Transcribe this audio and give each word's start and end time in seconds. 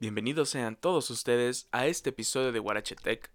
Bienvenidos 0.00 0.48
sean 0.48 0.76
todos 0.76 1.10
ustedes 1.10 1.68
a 1.72 1.86
este 1.86 2.08
episodio 2.08 2.52
de 2.52 2.58
Guarachetec, 2.58 3.30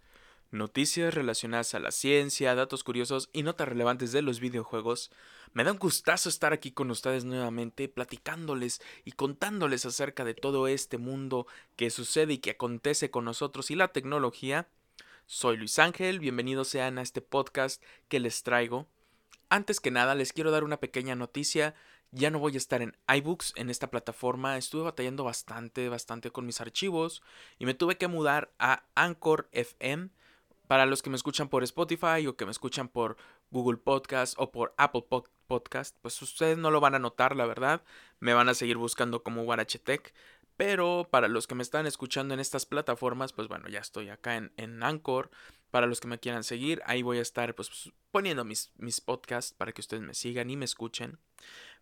noticias 0.49 1.13
relacionadas 1.13 1.75
a 1.75 1.79
la 1.79 1.91
ciencia, 1.91 2.55
datos 2.55 2.83
curiosos 2.83 3.29
y 3.33 3.43
notas 3.43 3.67
relevantes 3.67 4.11
de 4.11 4.23
los 4.23 4.39
videojuegos. 4.39 5.11
Me 5.53 5.63
da 5.63 5.73
un 5.73 5.77
gustazo 5.77 6.27
estar 6.27 6.53
aquí 6.53 6.71
con 6.71 6.89
ustedes 6.89 7.23
nuevamente, 7.23 7.87
platicándoles 7.87 8.81
y 9.03 9.11
contándoles 9.11 9.85
acerca 9.85 10.25
de 10.25 10.33
todo 10.33 10.67
este 10.67 10.97
mundo 10.97 11.45
que 11.75 11.91
sucede 11.91 12.33
y 12.33 12.37
que 12.39 12.49
acontece 12.49 13.11
con 13.11 13.25
nosotros 13.25 13.69
y 13.69 13.75
la 13.75 13.89
tecnología. 13.89 14.67
Soy 15.27 15.57
Luis 15.57 15.77
Ángel, 15.77 16.19
bienvenidos 16.19 16.67
sean 16.67 16.97
a 16.97 17.03
este 17.03 17.21
podcast 17.21 17.79
que 18.07 18.19
les 18.19 18.41
traigo. 18.41 18.87
Antes 19.49 19.79
que 19.79 19.91
nada, 19.91 20.15
les 20.15 20.33
quiero 20.33 20.51
dar 20.51 20.63
una 20.63 20.79
pequeña 20.79 21.15
noticia 21.15 21.75
ya 22.15 22.31
no 22.31 22.39
voy 22.39 22.53
a 22.53 22.57
estar 22.57 22.81
en 22.81 22.95
iBooks, 23.13 23.53
en 23.57 23.69
esta 23.69 23.91
plataforma. 23.91 24.57
Estuve 24.57 24.83
batallando 24.83 25.25
bastante, 25.25 25.89
bastante 25.89 26.31
con 26.31 26.45
mis 26.45 26.61
archivos 26.61 27.21
y 27.59 27.65
me 27.65 27.73
tuve 27.73 27.97
que 27.97 28.07
mudar 28.07 28.53
a 28.57 28.83
Anchor 28.95 29.49
FM. 29.51 30.09
Para 30.67 30.85
los 30.85 31.03
que 31.03 31.09
me 31.09 31.17
escuchan 31.17 31.49
por 31.49 31.63
Spotify 31.63 32.25
o 32.25 32.37
que 32.37 32.45
me 32.45 32.51
escuchan 32.51 32.87
por 32.87 33.17
Google 33.51 33.77
Podcast 33.77 34.35
o 34.37 34.51
por 34.51 34.73
Apple 34.77 35.03
Podcast, 35.47 35.97
pues 36.01 36.19
ustedes 36.21 36.57
no 36.57 36.71
lo 36.71 36.79
van 36.79 36.95
a 36.95 36.99
notar, 36.99 37.35
la 37.35 37.45
verdad. 37.45 37.83
Me 38.19 38.33
van 38.33 38.49
a 38.49 38.53
seguir 38.55 38.77
buscando 38.77 39.21
como 39.21 39.43
Guarachetec. 39.43 40.13
Pero 40.57 41.09
para 41.11 41.27
los 41.27 41.47
que 41.47 41.55
me 41.55 41.63
están 41.63 41.85
escuchando 41.85 42.33
en 42.33 42.39
estas 42.39 42.65
plataformas, 42.65 43.33
pues 43.33 43.49
bueno, 43.49 43.67
ya 43.67 43.79
estoy 43.79 44.07
acá 44.07 44.37
en, 44.37 44.53
en 44.55 44.81
Anchor. 44.83 45.29
Para 45.75 45.87
los 45.87 45.99
que 45.99 46.07
me 46.07 46.21
quieran 46.21 46.45
seguir, 46.45 46.81
ahí 46.85 47.01
voy 47.01 47.17
a 47.17 47.21
estar 47.21 47.53
pues 47.53 47.91
poniendo 48.09 48.45
mis, 48.45 48.71
mis 48.77 49.01
podcasts 49.01 49.53
para 49.53 49.73
que 49.73 49.81
ustedes 49.81 50.01
me 50.01 50.13
sigan 50.13 50.49
y 50.49 50.55
me 50.55 50.63
escuchen. 50.63 51.19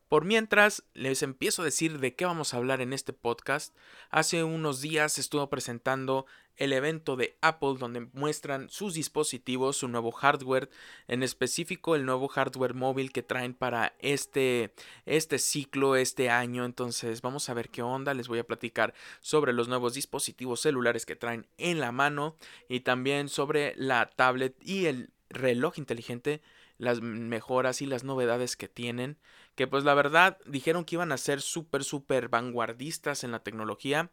Por 0.07 0.25
mientras, 0.25 0.81
les 0.95 1.21
empiezo 1.21 1.61
a 1.61 1.65
decir 1.65 1.99
de 1.99 2.15
qué 2.15 2.25
vamos 2.25 2.55
a 2.55 2.57
hablar 2.57 2.81
en 2.81 2.91
este 2.91 3.13
podcast. 3.13 3.77
Hace 4.09 4.43
unos 4.43 4.81
días 4.81 5.19
estuvo 5.19 5.47
presentando 5.47 6.25
el 6.57 6.73
evento 6.73 7.15
de 7.15 7.35
Apple 7.41 7.75
donde 7.79 8.07
muestran 8.13 8.69
sus 8.69 8.93
dispositivos, 8.93 9.77
su 9.77 9.87
nuevo 9.87 10.11
hardware, 10.11 10.69
en 11.07 11.23
específico 11.23 11.95
el 11.95 12.05
nuevo 12.05 12.27
hardware 12.27 12.73
móvil 12.73 13.11
que 13.11 13.23
traen 13.23 13.53
para 13.53 13.93
este, 13.99 14.73
este 15.05 15.39
ciclo, 15.39 15.95
este 15.95 16.29
año. 16.29 16.65
Entonces 16.65 17.21
vamos 17.21 17.49
a 17.49 17.53
ver 17.53 17.69
qué 17.69 17.81
onda, 17.81 18.13
les 18.13 18.27
voy 18.27 18.39
a 18.39 18.47
platicar 18.47 18.93
sobre 19.21 19.53
los 19.53 19.67
nuevos 19.67 19.93
dispositivos 19.93 20.61
celulares 20.61 21.05
que 21.05 21.15
traen 21.15 21.47
en 21.57 21.79
la 21.79 21.91
mano 21.91 22.35
y 22.69 22.81
también 22.81 23.29
sobre 23.29 23.73
la 23.77 24.09
tablet 24.09 24.55
y 24.61 24.85
el 24.85 25.09
reloj 25.29 25.77
inteligente, 25.77 26.41
las 26.77 27.01
mejoras 27.01 27.81
y 27.81 27.85
las 27.85 28.03
novedades 28.03 28.55
que 28.55 28.67
tienen 28.67 29.17
que 29.55 29.67
pues 29.67 29.83
la 29.83 29.93
verdad 29.93 30.37
dijeron 30.45 30.83
que 30.85 30.95
iban 30.95 31.11
a 31.11 31.17
ser 31.17 31.41
súper, 31.41 31.83
súper 31.83 32.29
vanguardistas 32.29 33.23
en 33.23 33.31
la 33.31 33.43
tecnología. 33.43 34.09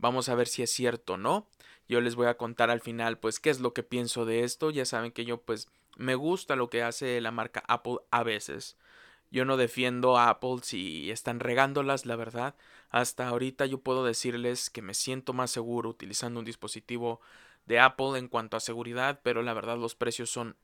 Vamos 0.00 0.30
a 0.30 0.34
ver 0.34 0.48
si 0.48 0.62
es 0.62 0.70
cierto 0.70 1.14
o 1.14 1.16
no. 1.18 1.46
Yo 1.88 2.00
les 2.00 2.14
voy 2.14 2.26
a 2.26 2.36
contar 2.36 2.70
al 2.70 2.80
final 2.80 3.18
pues 3.18 3.38
qué 3.38 3.50
es 3.50 3.60
lo 3.60 3.74
que 3.74 3.82
pienso 3.82 4.24
de 4.24 4.44
esto. 4.44 4.70
Ya 4.70 4.84
saben 4.84 5.12
que 5.12 5.24
yo 5.24 5.42
pues 5.42 5.68
me 5.96 6.14
gusta 6.14 6.56
lo 6.56 6.70
que 6.70 6.82
hace 6.82 7.20
la 7.20 7.30
marca 7.30 7.62
Apple 7.68 7.98
a 8.10 8.22
veces. 8.22 8.78
Yo 9.30 9.44
no 9.44 9.56
defiendo 9.56 10.16
a 10.16 10.30
Apple 10.30 10.58
si 10.62 11.10
están 11.10 11.38
regándolas, 11.38 12.06
la 12.06 12.16
verdad. 12.16 12.56
Hasta 12.88 13.28
ahorita 13.28 13.66
yo 13.66 13.78
puedo 13.78 14.04
decirles 14.04 14.70
que 14.70 14.82
me 14.82 14.94
siento 14.94 15.34
más 15.34 15.50
seguro 15.50 15.90
utilizando 15.90 16.40
un 16.40 16.46
dispositivo 16.46 17.20
de 17.66 17.78
Apple 17.78 18.18
en 18.18 18.28
cuanto 18.28 18.56
a 18.56 18.60
seguridad, 18.60 19.20
pero 19.22 19.42
la 19.42 19.52
verdad 19.52 19.76
los 19.76 19.94
precios 19.94 20.30
son 20.30 20.56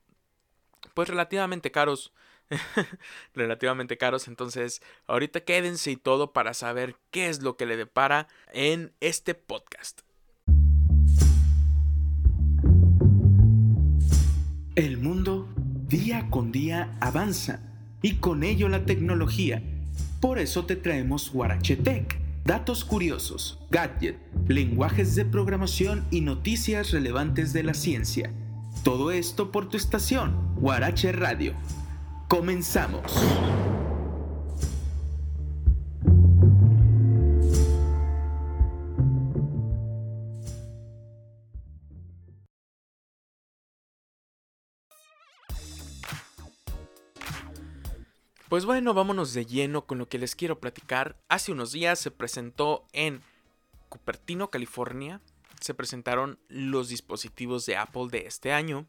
pues 0.93 1.07
relativamente 1.09 1.71
caros. 1.71 2.11
relativamente 3.33 3.97
caros. 3.97 4.27
Entonces, 4.27 4.81
ahorita 5.07 5.41
quédense 5.41 5.91
y 5.91 5.97
todo 5.97 6.33
para 6.33 6.53
saber 6.53 6.95
qué 7.11 7.29
es 7.29 7.41
lo 7.41 7.57
que 7.57 7.65
le 7.65 7.77
depara 7.77 8.27
en 8.53 8.93
este 8.99 9.35
podcast. 9.35 10.01
El 14.75 14.97
mundo 14.97 15.49
día 15.87 16.27
con 16.29 16.51
día 16.51 16.95
avanza 16.99 17.61
y 18.01 18.15
con 18.15 18.43
ello 18.43 18.69
la 18.69 18.85
tecnología. 18.85 19.63
Por 20.21 20.37
eso 20.37 20.65
te 20.65 20.75
traemos 20.75 21.31
Guarachetec, 21.31 22.19
datos 22.43 22.85
curiosos, 22.85 23.59
gadgets, 23.71 24.19
lenguajes 24.47 25.15
de 25.15 25.25
programación 25.25 26.05
y 26.11 26.21
noticias 26.21 26.91
relevantes 26.91 27.53
de 27.53 27.63
la 27.63 27.73
ciencia. 27.73 28.31
Todo 28.83 29.09
esto 29.11 29.51
por 29.51 29.67
tu 29.67 29.77
estación, 29.77 30.55
Guarache 30.59 31.11
Radio 31.11 31.55
Comenzamos. 32.27 33.13
Pues 48.49 48.65
bueno, 48.65 48.93
vámonos 48.93 49.33
de 49.33 49.45
lleno 49.45 49.85
con 49.85 49.97
lo 49.97 50.09
que 50.09 50.17
les 50.17 50.35
quiero 50.35 50.59
platicar. 50.59 51.15
Hace 51.29 51.53
unos 51.53 51.71
días 51.71 51.99
se 51.99 52.11
presentó 52.11 52.85
en 52.91 53.21
Cupertino, 53.87 54.49
California, 54.49 55.21
se 55.61 55.73
presentaron 55.73 56.39
los 56.49 56.89
dispositivos 56.89 57.65
de 57.65 57.77
Apple 57.77 58.07
de 58.09 58.27
este 58.27 58.51
año 58.51 58.85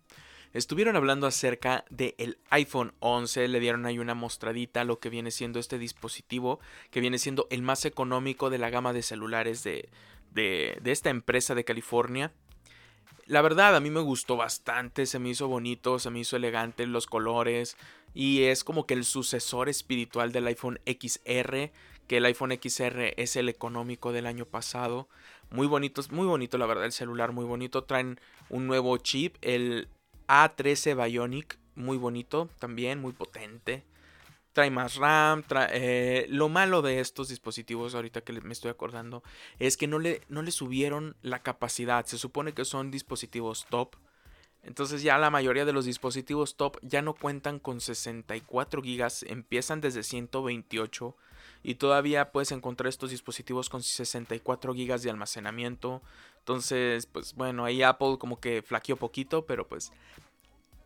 estuvieron 0.53 0.97
hablando 0.97 1.27
acerca 1.27 1.85
del 1.91 2.39
iPhone 2.51 2.93
11, 3.01 3.49
le 3.49 3.61
dieron 3.61 3.87
ahí 3.87 3.99
una 3.99 4.15
mostradita 4.15 4.83
a 4.83 4.85
lo 4.85 4.99
que 4.99 5.11
viene 5.11 5.31
siendo 5.31 5.59
este 5.59 5.79
dispositivo, 5.79 6.61
que 6.91 7.01
viene 7.01 7.19
siendo 7.19 7.47
el 7.51 7.63
más 7.63 7.85
económico 7.85 8.51
de 8.51 8.59
la 8.59 8.71
gama 8.71 8.93
de 8.93 9.03
celulares 9.03 9.63
de, 9.65 9.89
de, 10.33 10.79
de 10.83 10.93
esta 10.93 11.11
empresa 11.11 11.55
de 11.55 11.65
California. 11.65 12.33
La 13.27 13.43
verdad, 13.43 13.77
a 13.77 13.81
mí 13.81 13.91
me 13.91 14.01
gustó 14.01 14.37
bastante, 14.37 15.05
se 15.05 15.19
me 15.19 15.29
hizo 15.29 15.49
bonito, 15.49 15.99
se 15.99 16.09
me 16.11 16.21
hizo 16.21 16.37
elegante 16.37 16.87
los 16.87 17.07
colores 17.07 17.77
y 18.15 18.45
es 18.45 18.65
como 18.65 18.87
que 18.87 18.95
el 18.95 19.05
sucesor 19.05 19.69
espiritual 19.69 20.33
del 20.33 20.47
iPhone 20.47 20.81
XR, 20.87 21.71
que 22.07 22.17
el 22.17 22.25
iPhone 22.25 22.59
XR 22.59 23.15
es 23.17 23.37
el 23.37 23.51
económico 23.51 24.13
del 24.13 24.27
año 24.27 24.47
pasado. 24.47 25.09
Muy 25.51 25.67
bonito, 25.67 26.03
muy 26.11 26.27
bonito 26.27 26.57
la 26.57 26.67
verdad 26.67 26.87
el 26.87 26.93
celular, 26.93 27.33
muy 27.33 27.45
bonito. 27.45 27.85
Traen 27.85 28.19
un 28.49 28.67
nuevo 28.67 28.97
chip, 28.97 29.37
el 29.43 29.89
a13 30.29 30.95
Bionic, 31.05 31.59
muy 31.75 31.97
bonito 31.97 32.49
también, 32.59 33.01
muy 33.01 33.13
potente. 33.13 33.85
Trae 34.53 34.71
más 34.71 34.97
RAM. 34.97 35.45
Eh, 35.71 36.27
lo 36.29 36.49
malo 36.49 36.83
de 36.83 37.01
estos 37.01 37.29
dispositivos, 37.29 37.95
ahorita 37.95 38.23
que 38.23 38.33
me 38.41 38.53
estoy 38.53 38.71
acordando, 38.71 39.23
es 39.59 39.77
que 39.77 39.87
no 39.87 39.99
le, 39.99 40.23
no 40.29 40.43
le 40.43 40.51
subieron 40.51 41.17
la 41.23 41.43
capacidad. 41.43 42.05
Se 42.07 42.19
supone 42.19 42.53
que 42.55 42.65
son 42.65 42.91
dispositivos 42.91 43.67
top. 43.69 43.97
Entonces 44.63 45.03
ya 45.03 45.19
la 45.19 45.31
mayoría 45.31 45.65
de 45.65 45.73
los 45.73 45.85
dispositivos 45.85 46.57
top 46.57 46.79
ya 46.83 47.01
no 47.01 47.15
cuentan 47.15 47.59
con 47.59 47.81
64 47.81 48.83
GB, 48.83 49.09
empiezan 49.29 49.81
desde 49.81 50.03
128 50.03 51.17
y 51.63 51.77
todavía 51.77 52.33
puedes 52.33 52.53
encontrar 52.53 52.89
estos 52.89 53.11
dispositivos 53.11 53.69
con 53.69 53.83
64 53.83 54.75
GB 54.75 55.01
de 55.01 55.11
almacenamiento. 55.11 56.03
Entonces, 56.49 57.05
pues 57.05 57.35
bueno, 57.35 57.67
ahí 57.67 57.83
Apple 57.83 58.17
como 58.19 58.41
que 58.41 58.63
flaqueó 58.63 58.97
poquito, 58.97 59.45
pero 59.45 59.69
pues 59.69 59.93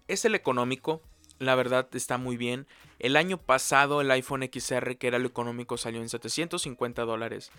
es 0.09 0.25
el 0.25 0.35
económico. 0.35 1.01
La 1.39 1.55
verdad 1.55 1.87
está 1.93 2.19
muy 2.19 2.37
bien. 2.37 2.67
El 2.99 3.15
año 3.15 3.39
pasado 3.39 4.01
el 4.01 4.11
iPhone 4.11 4.43
XR, 4.43 4.97
que 4.97 5.07
era 5.07 5.19
el 5.19 5.25
económico, 5.25 5.77
salió 5.77 6.01
en 6.01 6.09
750 6.09 7.05
dólares. 7.05 7.53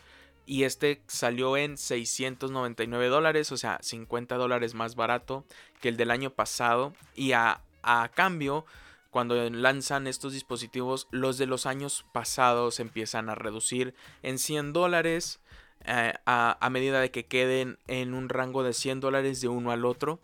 Y 0.46 0.64
este 0.64 1.02
salió 1.08 1.56
en 1.56 1.78
699 1.78 3.08
dólares, 3.08 3.54
o 3.54 3.58
sea, 3.58 3.80
50 3.82 4.36
dólares 4.36 4.74
más 4.74 4.96
barato 4.96 5.46
que 5.80 5.88
el 5.88 5.96
del 5.96 6.12
año 6.12 6.30
pasado. 6.30 6.94
Y 7.16 7.32
a, 7.32 7.62
a 7.84 8.10
cambio, 8.14 8.66
cuando 9.12 9.50
lanzan 9.50 10.08
estos 10.08 10.34
dispositivos, 10.34 11.08
los 11.12 11.38
de 11.38 11.46
los 11.46 11.66
años 11.66 12.04
pasados 12.12 12.82
empiezan 12.82 13.30
a 13.30 13.36
reducir 13.36 13.96
en 14.24 14.40
100 14.40 14.74
dólares 14.74 15.40
eh, 15.86 16.14
a, 16.26 16.70
medida 16.70 17.02
de 17.02 17.12
que 17.12 17.26
queden 17.26 17.78
en 17.88 18.14
un 18.14 18.30
rango 18.30 18.64
de 18.64 18.74
100 18.74 19.00
dólares 19.00 19.42
de 19.42 19.48
uno 19.48 19.72
al 19.72 19.86
otro. 19.86 20.20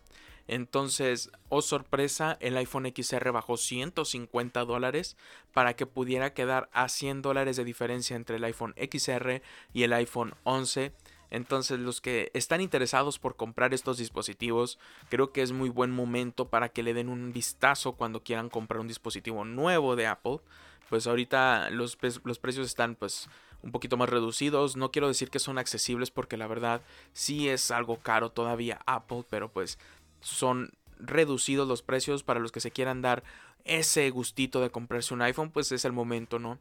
Entonces, 0.48 1.30
oh 1.48 1.62
sorpresa, 1.62 2.36
el 2.40 2.56
iPhone 2.56 2.92
XR 2.92 3.30
bajó 3.30 3.56
150 3.56 4.64
dólares 4.64 5.16
para 5.52 5.74
que 5.74 5.86
pudiera 5.86 6.34
quedar 6.34 6.68
a 6.72 6.88
100 6.88 7.22
dólares 7.22 7.56
de 7.56 7.64
diferencia 7.64 8.16
entre 8.16 8.36
el 8.36 8.44
iPhone 8.44 8.74
XR 8.76 9.42
y 9.72 9.82
el 9.84 9.92
iPhone 9.92 10.34
11. 10.44 10.92
Entonces, 11.30 11.78
los 11.78 12.00
que 12.00 12.30
están 12.34 12.60
interesados 12.60 13.18
por 13.18 13.36
comprar 13.36 13.72
estos 13.72 13.98
dispositivos, 13.98 14.78
creo 15.08 15.30
que 15.32 15.42
es 15.42 15.52
muy 15.52 15.68
buen 15.68 15.92
momento 15.92 16.48
para 16.48 16.70
que 16.70 16.82
le 16.82 16.94
den 16.94 17.08
un 17.08 17.32
vistazo 17.32 17.92
cuando 17.92 18.24
quieran 18.24 18.48
comprar 18.48 18.80
un 18.80 18.88
dispositivo 18.88 19.44
nuevo 19.44 19.94
de 19.94 20.08
Apple. 20.08 20.40
Pues 20.88 21.06
ahorita 21.06 21.70
los, 21.70 21.96
los 22.24 22.38
precios 22.40 22.66
están 22.66 22.96
pues 22.96 23.28
un 23.62 23.72
poquito 23.72 23.96
más 23.96 24.08
reducidos. 24.08 24.76
No 24.76 24.90
quiero 24.90 25.08
decir 25.08 25.30
que 25.30 25.38
son 25.38 25.58
accesibles 25.58 26.10
porque 26.10 26.36
la 26.36 26.46
verdad 26.46 26.82
sí 27.12 27.48
es 27.48 27.70
algo 27.70 27.98
caro 27.98 28.30
todavía 28.30 28.80
Apple, 28.86 29.24
pero 29.28 29.50
pues 29.50 29.78
son 30.20 30.70
reducidos 30.98 31.66
los 31.66 31.82
precios 31.82 32.22
para 32.22 32.40
los 32.40 32.52
que 32.52 32.60
se 32.60 32.70
quieran 32.70 33.02
dar 33.02 33.22
ese 33.64 34.08
gustito 34.10 34.60
de 34.60 34.70
comprarse 34.70 35.14
un 35.14 35.22
iPhone, 35.22 35.50
pues 35.50 35.72
es 35.72 35.84
el 35.84 35.92
momento, 35.92 36.38
¿no? 36.38 36.58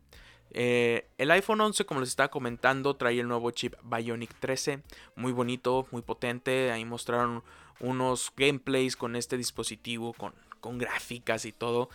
Eh, 0.51 1.07
el 1.17 1.31
iPhone 1.31 1.61
11, 1.61 1.85
como 1.85 1.99
les 1.99 2.09
estaba 2.09 2.29
comentando, 2.29 2.95
trae 2.95 3.19
el 3.19 3.27
nuevo 3.27 3.51
chip 3.51 3.75
Bionic 3.83 4.33
13. 4.39 4.81
Muy 5.15 5.31
bonito, 5.31 5.87
muy 5.91 6.01
potente. 6.01 6.71
Ahí 6.71 6.85
mostraron 6.85 7.43
unos 7.79 8.31
gameplays 8.35 8.95
con 8.95 9.15
este 9.15 9.37
dispositivo, 9.37 10.13
con, 10.13 10.33
con 10.59 10.77
gráficas 10.77 11.45
y 11.45 11.51
todo. 11.51 11.89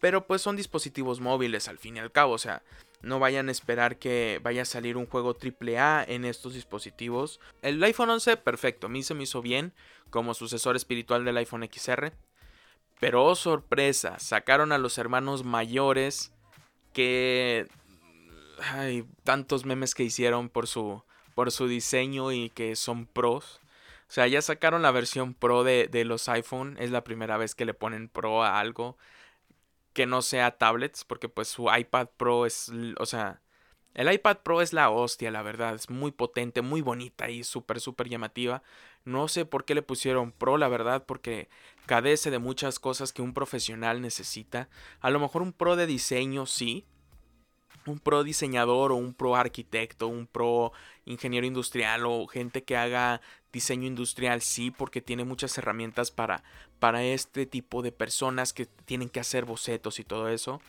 Pero 0.00 0.26
pues 0.26 0.42
son 0.42 0.56
dispositivos 0.56 1.20
móviles 1.20 1.68
al 1.68 1.78
fin 1.78 1.96
y 1.96 2.00
al 2.00 2.12
cabo. 2.12 2.34
O 2.34 2.38
sea, 2.38 2.62
no 3.02 3.18
vayan 3.18 3.48
a 3.48 3.52
esperar 3.52 3.98
que 3.98 4.40
vaya 4.42 4.62
a 4.62 4.66
salir 4.66 4.96
un 4.96 5.06
juego 5.06 5.36
AAA 5.36 6.04
en 6.04 6.24
estos 6.24 6.54
dispositivos. 6.54 7.40
El 7.62 7.82
iPhone 7.82 8.10
11, 8.10 8.36
perfecto. 8.38 8.86
A 8.86 8.90
mí 8.90 9.02
se 9.02 9.14
me 9.14 9.24
hizo 9.24 9.42
bien 9.42 9.72
como 10.10 10.34
sucesor 10.34 10.76
espiritual 10.76 11.24
del 11.24 11.36
iPhone 11.36 11.68
XR. 11.70 12.12
Pero 12.98 13.24
oh, 13.24 13.34
sorpresa, 13.34 14.18
sacaron 14.18 14.72
a 14.72 14.78
los 14.78 14.98
hermanos 14.98 15.44
mayores 15.44 16.32
que 16.92 17.68
hay 18.72 19.04
tantos 19.22 19.66
memes 19.66 19.94
que 19.94 20.02
hicieron 20.02 20.48
por 20.48 20.66
su, 20.66 21.02
por 21.34 21.52
su 21.52 21.68
diseño 21.68 22.32
y 22.32 22.50
que 22.50 22.74
son 22.74 23.06
pros. 23.06 23.60
O 24.08 24.12
sea, 24.12 24.26
ya 24.28 24.40
sacaron 24.40 24.82
la 24.82 24.92
versión 24.92 25.34
pro 25.34 25.62
de, 25.62 25.88
de, 25.88 26.04
los 26.04 26.28
iPhone. 26.28 26.76
Es 26.80 26.90
la 26.90 27.04
primera 27.04 27.36
vez 27.36 27.54
que 27.54 27.66
le 27.66 27.74
ponen 27.74 28.08
pro 28.08 28.42
a 28.42 28.60
algo 28.60 28.96
que 29.96 30.04
no 30.04 30.20
sea 30.20 30.58
tablets. 30.58 31.04
Porque 31.04 31.28
pues 31.28 31.48
su 31.48 31.68
iPad 31.74 32.08
Pro 32.18 32.44
es... 32.44 32.70
O 33.00 33.06
sea, 33.06 33.40
el 33.94 34.12
iPad 34.12 34.38
Pro 34.44 34.60
es 34.60 34.74
la 34.74 34.90
hostia, 34.90 35.30
la 35.30 35.40
verdad. 35.40 35.74
Es 35.74 35.88
muy 35.88 36.12
potente, 36.12 36.60
muy 36.60 36.82
bonita 36.82 37.30
y 37.30 37.42
súper, 37.42 37.80
súper 37.80 38.10
llamativa. 38.10 38.62
No 39.04 39.26
sé 39.26 39.46
por 39.46 39.64
qué 39.64 39.74
le 39.74 39.82
pusieron 39.82 40.32
Pro, 40.32 40.58
la 40.58 40.68
verdad. 40.68 41.06
Porque 41.06 41.48
cadece 41.86 42.30
de 42.30 42.38
muchas 42.38 42.78
cosas 42.78 43.14
que 43.14 43.22
un 43.22 43.32
profesional 43.32 44.02
necesita. 44.02 44.68
A 45.00 45.08
lo 45.08 45.18
mejor 45.18 45.40
un 45.40 45.54
Pro 45.54 45.76
de 45.76 45.86
diseño, 45.86 46.44
sí 46.44 46.86
un 47.86 47.98
pro 47.98 48.24
diseñador 48.24 48.92
o 48.92 48.96
un 48.96 49.14
pro 49.14 49.36
arquitecto, 49.36 50.08
un 50.08 50.26
pro 50.26 50.72
ingeniero 51.04 51.46
industrial 51.46 52.06
o 52.06 52.26
gente 52.26 52.64
que 52.64 52.76
haga 52.76 53.20
diseño 53.52 53.86
industrial, 53.86 54.42
sí, 54.42 54.70
porque 54.70 55.00
tiene 55.00 55.24
muchas 55.24 55.56
herramientas 55.56 56.10
para, 56.10 56.42
para 56.78 57.04
este 57.04 57.46
tipo 57.46 57.82
de 57.82 57.92
personas 57.92 58.52
que 58.52 58.66
tienen 58.66 59.08
que 59.08 59.20
hacer 59.20 59.44
bocetos 59.44 59.98
y 59.98 60.04
todo 60.04 60.28
eso. 60.28 60.60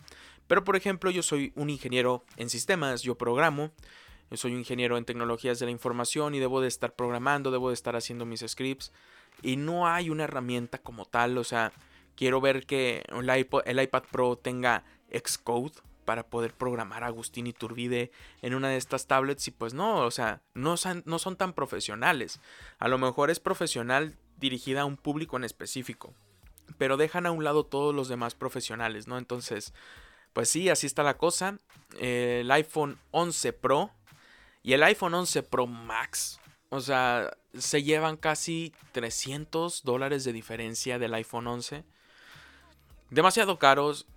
Pero 0.48 0.64
por 0.64 0.76
ejemplo, 0.76 1.12
yo 1.12 1.24
soy 1.24 1.52
un 1.56 1.70
ingeniero 1.70 2.24
en 2.38 2.50
sistemas, 2.50 3.02
yo 3.02 3.16
programo, 3.16 3.72
yo 4.32 4.38
soy 4.38 4.54
un 4.54 4.60
ingeniero 4.60 4.98
en 4.98 5.06
tecnologías 5.06 5.60
de 5.60 5.66
la 5.66 5.72
información 5.72 6.36
y 6.36 6.40
debo 6.40 6.62
de 6.62 6.68
estar 6.68 6.96
programando, 6.96 7.52
debo 7.52 7.70
de 7.70 7.74
estar 7.74 7.96
haciendo 7.96 8.26
mis 8.26 8.46
scripts 8.48 8.94
y 9.42 9.58
no 9.58 9.88
hay 9.88 10.10
una 10.10 10.24
herramienta 10.24 10.78
como 10.78 11.06
tal, 11.06 11.38
o 11.38 11.44
sea, 11.44 11.74
quiero 12.16 12.42
ver 12.42 12.66
que 12.66 13.04
el 13.10 13.30
el 13.30 13.82
iPad 13.84 14.04
Pro 14.12 14.38
tenga 14.38 14.84
Xcode, 15.12 15.74
para 16.08 16.30
poder 16.30 16.54
programar 16.54 17.04
a 17.04 17.08
Agustín 17.08 17.48
Iturbide 17.48 18.12
en 18.42 18.56
una 18.56 18.70
de 18.70 18.78
estas 18.78 19.08
tablets 19.08 19.50
y 19.50 19.52
pues 19.52 19.74
no, 19.74 19.98
o 19.98 20.10
sea, 20.10 20.42
no 20.54 20.78
son, 20.78 21.04
no 21.06 21.20
son 21.20 21.36
tan 21.36 21.52
profesionales. 21.52 22.40
A 22.80 22.88
lo 22.88 22.98
mejor 22.98 23.30
es 23.30 23.42
profesional 23.42 24.16
dirigida 24.38 24.82
a 24.82 24.86
un 24.86 24.96
público 24.96 25.36
en 25.36 25.44
específico, 25.44 26.14
pero 26.78 26.96
dejan 26.96 27.26
a 27.26 27.32
un 27.32 27.44
lado 27.44 27.66
todos 27.66 27.94
los 27.94 28.08
demás 28.08 28.36
profesionales, 28.36 29.10
¿no? 29.10 29.18
Entonces, 29.18 29.74
pues 30.32 30.50
sí, 30.50 30.70
así 30.70 30.88
está 30.88 31.04
la 31.04 31.18
cosa. 31.18 31.60
El 32.00 32.50
iPhone 32.52 32.98
11 33.12 33.52
Pro 33.52 33.92
y 34.64 34.72
el 34.72 34.84
iPhone 34.84 35.14
11 35.14 35.44
Pro 35.44 35.68
Max, 35.68 36.40
o 36.70 36.80
sea, 36.80 37.36
se 37.54 37.84
llevan 37.84 38.16
casi 38.16 38.74
300 38.94 39.84
dólares 39.84 40.24
de 40.24 40.32
diferencia 40.32 41.00
del 41.00 41.14
iPhone 41.16 41.48
11. 41.48 41.84
Demasiado 43.10 43.60
caros 43.60 44.08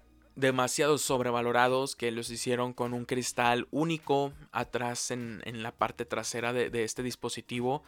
demasiado 0.40 0.98
sobrevalorados 0.98 1.94
que 1.94 2.10
los 2.10 2.30
hicieron 2.30 2.72
con 2.72 2.94
un 2.94 3.04
cristal 3.04 3.68
único 3.70 4.32
atrás 4.50 5.10
en, 5.10 5.40
la 5.62 5.72
parte 5.72 6.04
trasera 6.04 6.52
de, 6.52 6.82
este 6.82 7.02
dispositivo. 7.02 7.84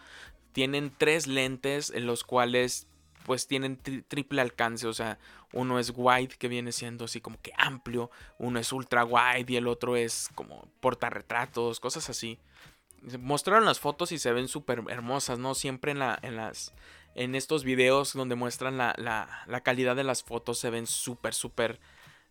Tienen 0.53 0.93
tres 0.97 1.27
lentes 1.27 1.91
en 1.91 2.07
los 2.07 2.25
cuales 2.25 2.87
pues 3.25 3.47
tienen 3.47 3.79
triple 4.09 4.41
alcance, 4.41 4.87
o 4.87 4.93
sea, 4.93 5.19
uno 5.53 5.79
es 5.79 5.93
wide 5.95 6.37
que 6.39 6.49
viene 6.49 6.73
siendo 6.73 7.05
así 7.05 7.21
como 7.21 7.41
que 7.41 7.53
amplio, 7.57 8.11
uno 8.39 8.59
es 8.59 8.73
ultra 8.73 9.05
wide 9.05 9.47
y 9.47 9.57
el 9.57 9.69
otro 9.69 9.97
es 9.97 10.29
como 10.35 10.69
portarretratos, 10.81 11.81
cosas 11.81 12.11
así. 12.11 12.39
Mostraron 13.21 13.65
las 13.65 13.81
fotos 13.81 14.13
y 14.13 14.19
se 14.19 14.33
ven 14.33 14.49
súper 14.49 14.83
hermosas, 14.89 15.39
¿no? 15.39 15.55
Siempre 15.55 15.93
en, 15.93 16.01
la, 16.01 16.19
en, 16.23 16.37
las, 16.37 16.73
en 17.15 17.35
estos 17.35 17.65
videos 17.65 18.13
donde 18.13 18.35
muestran 18.35 18.77
la, 18.77 18.95
la, 18.99 19.45
la 19.47 19.61
calidad 19.63 19.97
de 19.97 20.05
las 20.05 20.23
fotos 20.23 20.59
se 20.59 20.71
ven 20.71 20.87
súper, 20.87 21.33
súper 21.33 21.81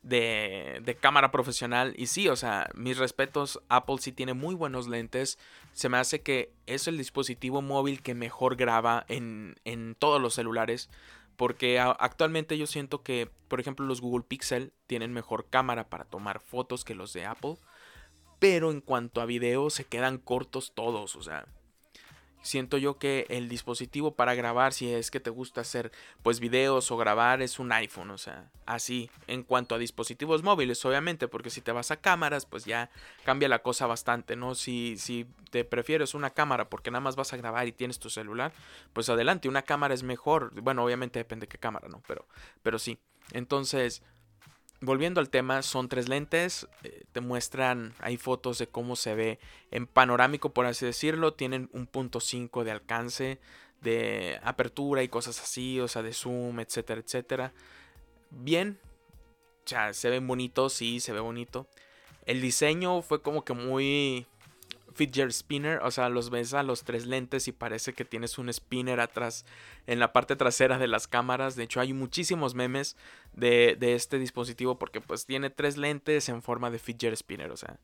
de, 0.01 0.98
cámara 1.00 1.31
profesional. 1.31 1.94
Y 1.98 2.07
sí, 2.07 2.27
o 2.27 2.36
sea, 2.36 2.69
mis 2.74 2.98
respetos, 2.98 3.62
Apple 3.69 3.98
sí 4.00 4.12
tiene 4.12 4.33
muy 4.33 4.56
buenos 4.56 4.88
lentes. 4.88 5.38
Se 5.74 5.89
me 5.89 5.98
hace 5.98 6.21
que 6.21 6.53
es 6.65 6.88
el 6.88 6.98
dispositivo 6.98 7.62
móvil 7.62 8.01
que 8.01 8.15
mejor 8.15 8.56
graba 8.56 9.06
en, 9.07 9.56
en 9.65 9.95
todos 9.95 10.21
los 10.21 10.33
celulares. 10.33 10.89
Porque 11.38 11.80
actualmente 11.80 12.57
yo 12.57 12.68
siento 12.68 13.01
que, 13.01 13.31
por 13.48 13.59
ejemplo, 13.59 13.86
los 13.86 14.01
Google 14.01 14.25
Pixel 14.27 14.74
tienen 14.86 15.13
mejor 15.13 15.48
cámara 15.50 15.89
para 15.89 16.06
tomar 16.06 16.39
fotos 16.39 16.83
que 16.83 16.94
los 16.94 17.13
de 17.13 17.25
Apple. 17.25 17.56
Pero 18.39 18.71
en 18.71 18.81
cuanto 18.81 19.21
a 19.21 19.25
video 19.25 19.69
se 19.69 19.86
quedan 19.86 20.18
cortos 20.18 20.74
todos. 20.75 21.15
O 21.15 21.24
sea, 21.24 21.45
siento 22.41 22.77
yo 22.77 22.97
que 22.97 23.25
el 23.29 23.49
dispositivo 23.49 24.15
para 24.15 24.35
grabar, 24.35 24.73
si 24.73 24.91
es 24.91 25.11
que 25.11 25.19
te 25.19 25.29
gusta 25.29 25.61
hacer 25.61 25.91
pues 26.23 26.39
videos 26.39 26.91
o 26.91 26.97
grabar, 26.97 27.41
es 27.41 27.59
un 27.59 27.71
iPhone, 27.71 28.11
o 28.11 28.17
sea, 28.17 28.49
así. 28.65 29.09
En 29.27 29.43
cuanto 29.43 29.75
a 29.75 29.77
dispositivos 29.77 30.43
móviles, 30.43 30.83
obviamente, 30.85 31.27
porque 31.27 31.49
si 31.49 31.61
te 31.61 31.71
vas 31.71 31.91
a 31.91 31.97
cámaras, 31.97 32.45
pues 32.45 32.65
ya 32.65 32.89
cambia 33.23 33.49
la 33.49 33.59
cosa 33.59 33.88
bastante, 33.88 34.35
¿no? 34.35 34.55
Si, 34.55 34.97
si 34.97 35.25
te 35.49 35.63
prefieres 35.63 36.13
una 36.13 36.31
cámara 36.31 36.69
porque 36.69 36.91
nada 36.91 37.01
más 37.01 37.15
vas 37.15 37.33
a 37.33 37.38
grabar 37.38 37.67
y 37.67 37.71
tienes 37.71 37.99
tu 37.99 38.09
celular, 38.09 38.51
pues 38.93 39.09
adelante, 39.09 39.49
una 39.49 39.61
cámara 39.63 39.93
es 39.93 40.03
mejor. 40.03 40.51
Bueno, 40.61 40.83
obviamente 40.83 41.19
depende 41.19 41.45
de 41.45 41.49
qué 41.49 41.57
cámara, 41.57 41.88
¿no? 41.88 42.01
Pero, 42.07 42.27
pero 42.63 42.79
sí. 42.79 42.97
Entonces, 43.33 44.03
volviendo 44.81 45.22
al 45.22 45.30
tema, 45.30 45.62
son 45.62 45.88
tres 45.88 46.10
lentes. 46.10 46.68
Eh, 46.83 47.04
te 47.12 47.22
muestran, 47.22 47.94
hay 48.00 48.18
fotos 48.18 48.57
de 48.57 48.68
cómo 48.68 48.95
se 48.95 49.16
ve 49.16 49.39
en 49.69 49.88
panorámico, 49.88 50.54
por 50.54 50.66
así 50.66 50.86
decirlo. 50.86 51.33
Tienen 51.33 51.69
un 51.72 51.88
punto 51.88 52.19
5 52.19 52.63
de 52.63 52.72
alcance, 52.72 53.39
de 53.81 54.39
apertura 54.44 55.04
y 55.04 55.07
cosas 55.07 55.39
así, 55.42 55.80
o 55.80 55.88
sea, 55.88 56.01
de 56.01 56.13
zoom, 56.13 56.60
etcétera, 56.60 57.01
etcétera. 57.01 57.54
Bien, 58.31 58.80
o 59.66 59.69
sea, 59.69 59.94
se 59.94 60.10
ven 60.10 60.28
bonitos, 60.28 60.74
sí, 60.74 61.00
se 61.00 61.13
ve 61.13 61.19
bonito. 61.19 61.68
El 62.25 62.42
diseño 62.42 63.01
fue 63.01 63.22
como 63.22 63.44
que 63.44 63.54
muy 63.54 64.27
fidget 64.93 65.31
spinner, 65.31 65.79
o 65.83 65.91
sea, 65.91 66.09
los 66.09 66.29
ves 66.29 66.53
a 66.53 66.63
los 66.63 66.83
tres 66.83 67.05
lentes 67.05 67.47
y 67.47 67.51
parece 67.51 67.93
que 67.93 68.05
tienes 68.05 68.38
un 68.38 68.51
spinner 68.51 68.99
atrás 68.99 69.45
en 69.88 70.00
la 70.00 70.13
parte 70.13 70.36
trasera 70.36 70.77
de 70.77 70.88
las 70.88 71.07
cámaras. 71.07 71.55
De 71.55 71.63
hecho, 71.63 71.79
hay 71.79 71.93
muchísimos 71.93 72.55
memes 72.55 72.98
de, 73.33 73.77
este 73.79 74.19
dispositivo 74.19 74.77
porque 74.77 75.01
pues 75.01 75.25
tiene 75.25 75.50
tres 75.50 75.77
lentes 75.77 76.29
en 76.29 76.41
forma 76.41 76.69
de 76.71 76.79
fidget 76.79 77.15
spinner, 77.15 77.51
o 77.51 77.57
sea, 77.57 77.79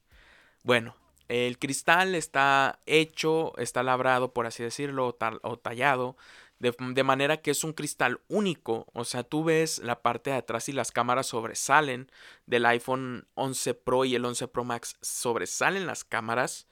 bueno. 0.64 0.96
El 1.30 1.60
cristal 1.60 2.16
está 2.16 2.80
hecho, 2.86 3.52
está 3.58 3.84
labrado, 3.84 4.32
por 4.32 4.46
así 4.46 4.64
decirlo, 4.64 5.18
o, 5.42 5.58
tallado, 5.58 6.16
de, 6.60 6.74
de, 6.80 7.04
manera 7.04 7.42
que 7.42 7.52
es 7.52 7.66
un 7.66 7.74
cristal 7.74 8.22
único. 8.30 8.88
O 8.94 9.04
sea, 9.04 9.24
tú 9.24 9.44
ves 9.44 9.80
la 9.80 10.02
parte 10.02 10.30
de 10.30 10.38
atrás 10.38 10.70
y 10.70 10.72
las 10.72 10.94
cámaras 10.94 11.28
sobresalen 11.28 12.10
del 12.46 12.66
iPhone 12.66 13.28
11 13.34 13.74
Pro 13.74 14.06
y 14.06 14.16
el 14.16 14.24
11 14.24 14.48
Pro 14.48 14.64
Max. 14.64 14.96
Sobresalen 15.02 15.86
las 15.86 16.06
cámaras 16.06 16.66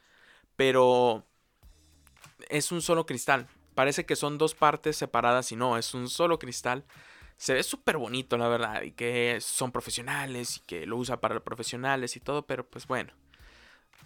pero 0.56 1.26
es 2.50 2.72
un 2.72 2.82
solo 2.82 3.06
cristal. 3.06 3.48
Parece 3.74 4.06
que 4.06 4.16
son 4.16 4.38
dos 4.38 4.56
partes 4.56 4.96
separadas 4.98 5.52
y 5.52 5.56
no, 5.56 5.78
es 5.78 5.94
un 5.94 6.10
solo 6.10 6.40
cristal. 6.40 6.86
Se 7.38 7.54
ve 7.54 7.64
súper 7.64 7.98
bonito, 7.98 8.38
la 8.38 8.48
verdad, 8.48 8.84
y 8.84 8.92
que 8.92 9.40
son 9.42 9.72
profesionales 9.72 10.58
y 10.58 10.60
que 10.62 10.86
lo 10.86 10.98
usa 10.98 11.20
para 11.20 11.44
profesionales 11.44 12.16
y 12.16 12.22
todo, 12.22 12.46
pero 12.46 12.66
pues 12.66 12.88
bueno. 12.88 13.14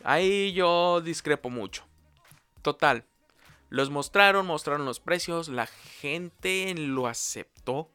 Ahí 0.03 0.53
yo 0.53 1.01
discrepo 1.01 1.49
mucho. 1.49 1.85
Total. 2.61 3.05
Los 3.69 3.91
mostraron, 3.91 4.47
mostraron 4.47 4.85
los 4.85 4.99
precios, 4.99 5.47
la 5.47 5.67
gente 5.67 6.73
lo 6.75 7.05
aceptó, 7.05 7.91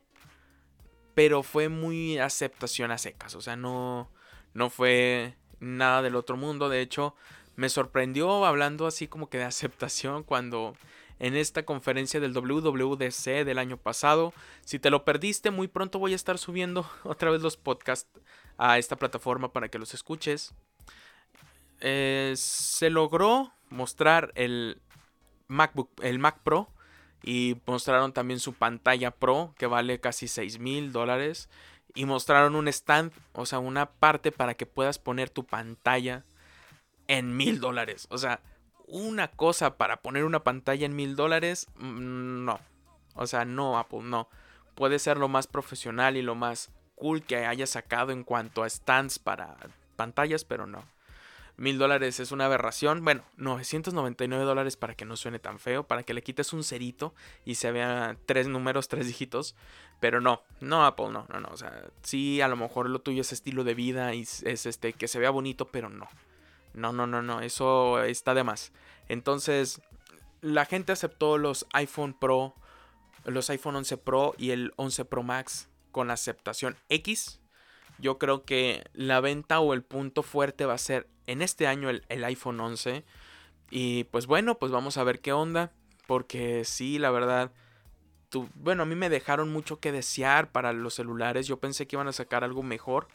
pero 1.14 1.42
fue 1.42 1.68
muy 1.68 2.18
aceptación 2.18 2.92
a 2.92 2.98
secas, 2.98 3.34
o 3.34 3.40
sea, 3.40 3.56
no, 3.56 4.08
no 4.52 4.70
fue 4.70 5.36
nada 5.58 6.00
del 6.02 6.14
otro 6.14 6.36
mundo, 6.36 6.68
de 6.68 6.80
hecho, 6.80 7.16
me 7.56 7.68
sorprendió 7.68 8.44
hablando 8.44 8.86
así 8.86 9.06
como 9.06 9.28
que 9.28 9.38
de 9.38 9.44
aceptación 9.44 10.22
cuando 10.22 10.74
en 11.18 11.36
esta 11.36 11.64
conferencia 11.64 12.20
del 12.20 12.32
WWDC 12.32 13.44
del 13.44 13.58
año 13.58 13.76
pasado. 13.76 14.32
Si 14.64 14.78
te 14.78 14.90
lo 14.90 15.04
perdiste, 15.04 15.50
muy 15.50 15.68
pronto 15.68 15.98
voy 15.98 16.12
a 16.12 16.16
estar 16.16 16.38
subiendo 16.38 16.88
otra 17.04 17.30
vez 17.30 17.42
los 17.42 17.56
podcasts 17.56 18.10
a 18.58 18.78
esta 18.78 18.96
plataforma 18.96 19.52
para 19.52 19.68
que 19.68 19.78
los 19.78 19.94
escuches. 19.94 20.54
Eh, 21.80 22.34
se 22.36 22.90
logró 22.90 23.52
mostrar 23.68 24.32
el 24.36 24.80
MacBook, 25.48 25.90
el 26.02 26.18
Mac 26.18 26.40
Pro 26.42 26.68
y 27.22 27.56
mostraron 27.66 28.12
también 28.12 28.40
su 28.40 28.52
pantalla 28.52 29.10
Pro 29.10 29.54
que 29.58 29.66
vale 29.66 30.00
casi 30.00 30.28
6 30.28 30.58
mil 30.60 30.92
dólares 30.92 31.48
y 31.94 32.06
mostraron 32.06 32.54
un 32.54 32.68
stand, 32.68 33.12
o 33.32 33.46
sea, 33.46 33.58
una 33.58 33.86
parte 33.86 34.32
para 34.32 34.54
que 34.54 34.66
puedas 34.66 34.98
poner 34.98 35.30
tu 35.30 35.44
pantalla 35.44 36.24
en 37.08 37.36
mil 37.36 37.60
dólares. 37.60 38.06
O 38.10 38.18
sea, 38.18 38.40
una 38.86 39.28
cosa 39.28 39.76
para 39.76 40.02
poner 40.02 40.24
una 40.24 40.44
pantalla 40.44 40.86
en 40.86 40.96
mil 40.96 41.16
dólares, 41.16 41.66
mm, 41.76 42.44
no. 42.44 42.60
O 43.14 43.26
sea, 43.26 43.44
no, 43.44 43.78
Apple, 43.78 44.02
no. 44.02 44.28
Puede 44.74 44.98
ser 44.98 45.16
lo 45.18 45.28
más 45.28 45.46
profesional 45.46 46.16
y 46.16 46.22
lo 46.22 46.34
más 46.34 46.70
cool 46.96 47.22
que 47.22 47.46
haya 47.46 47.66
sacado 47.66 48.12
en 48.12 48.24
cuanto 48.24 48.62
a 48.62 48.68
stands 48.68 49.18
para 49.18 49.56
pantallas, 49.96 50.44
pero 50.44 50.66
no. 50.66 50.84
Mil 51.56 51.78
dólares 51.78 52.18
es 52.18 52.32
una 52.32 52.46
aberración. 52.46 53.04
Bueno, 53.04 53.22
999 53.36 54.44
dólares 54.44 54.76
para 54.76 54.96
que 54.96 55.04
no 55.04 55.16
suene 55.16 55.38
tan 55.38 55.60
feo, 55.60 55.86
para 55.86 56.02
que 56.02 56.12
le 56.12 56.22
quites 56.22 56.52
un 56.52 56.64
cerito 56.64 57.14
y 57.44 57.54
se 57.54 57.70
vean 57.70 58.18
tres 58.26 58.48
números, 58.48 58.88
tres 58.88 59.06
dígitos. 59.06 59.54
Pero 60.00 60.20
no, 60.20 60.42
no 60.60 60.84
Apple, 60.84 61.10
no, 61.10 61.26
no, 61.32 61.38
no. 61.38 61.48
O 61.52 61.56
sea, 61.56 61.84
sí, 62.02 62.40
a 62.40 62.48
lo 62.48 62.56
mejor 62.56 62.90
lo 62.90 63.00
tuyo 63.00 63.20
es 63.20 63.32
estilo 63.32 63.62
de 63.62 63.74
vida 63.74 64.14
y 64.14 64.22
es 64.22 64.66
este 64.66 64.94
que 64.94 65.06
se 65.06 65.20
vea 65.20 65.30
bonito, 65.30 65.68
pero 65.68 65.88
no. 65.88 66.08
No, 66.74 66.92
no, 66.92 67.06
no, 67.06 67.22
no, 67.22 67.40
eso 67.40 68.02
está 68.02 68.34
de 68.34 68.44
más. 68.44 68.72
Entonces, 69.08 69.80
la 70.40 70.66
gente 70.66 70.92
aceptó 70.92 71.38
los 71.38 71.66
iPhone 71.72 72.12
Pro, 72.12 72.54
los 73.24 73.48
iPhone 73.50 73.76
11 73.76 73.96
Pro 73.98 74.34
y 74.36 74.50
el 74.50 74.72
11 74.76 75.04
Pro 75.06 75.22
Max 75.22 75.68
con 75.90 76.10
aceptación 76.10 76.76
X. 76.88 77.40
Yo 77.98 78.18
creo 78.18 78.44
que 78.44 78.84
la 78.92 79.20
venta 79.20 79.60
o 79.60 79.72
el 79.72 79.82
punto 79.82 80.22
fuerte 80.22 80.66
va 80.66 80.74
a 80.74 80.78
ser 80.78 81.08
en 81.26 81.40
este 81.40 81.66
año 81.66 81.88
el, 81.88 82.24
iPhone 82.24 82.60
11. 82.60 83.04
Y 83.70 84.04
pues 84.04 84.26
bueno, 84.26 84.58
pues 84.58 84.72
vamos 84.72 84.98
a 84.98 85.04
ver 85.04 85.20
qué 85.20 85.32
onda. 85.32 85.72
Porque 86.06 86.64
sí, 86.64 86.98
la 86.98 87.10
verdad, 87.10 87.52
bueno, 88.54 88.82
a 88.82 88.86
mí 88.86 88.94
me 88.94 89.08
dejaron 89.08 89.50
mucho 89.50 89.80
que 89.80 89.92
desear 89.92 90.52
para 90.52 90.72
los 90.72 90.94
celulares. 90.94 91.46
Yo 91.46 91.58
pensé 91.58 91.86
que 91.86 91.96
iban 91.96 92.08
a 92.08 92.12
sacar 92.12 92.44
algo 92.44 92.62
mejor. 92.62 93.08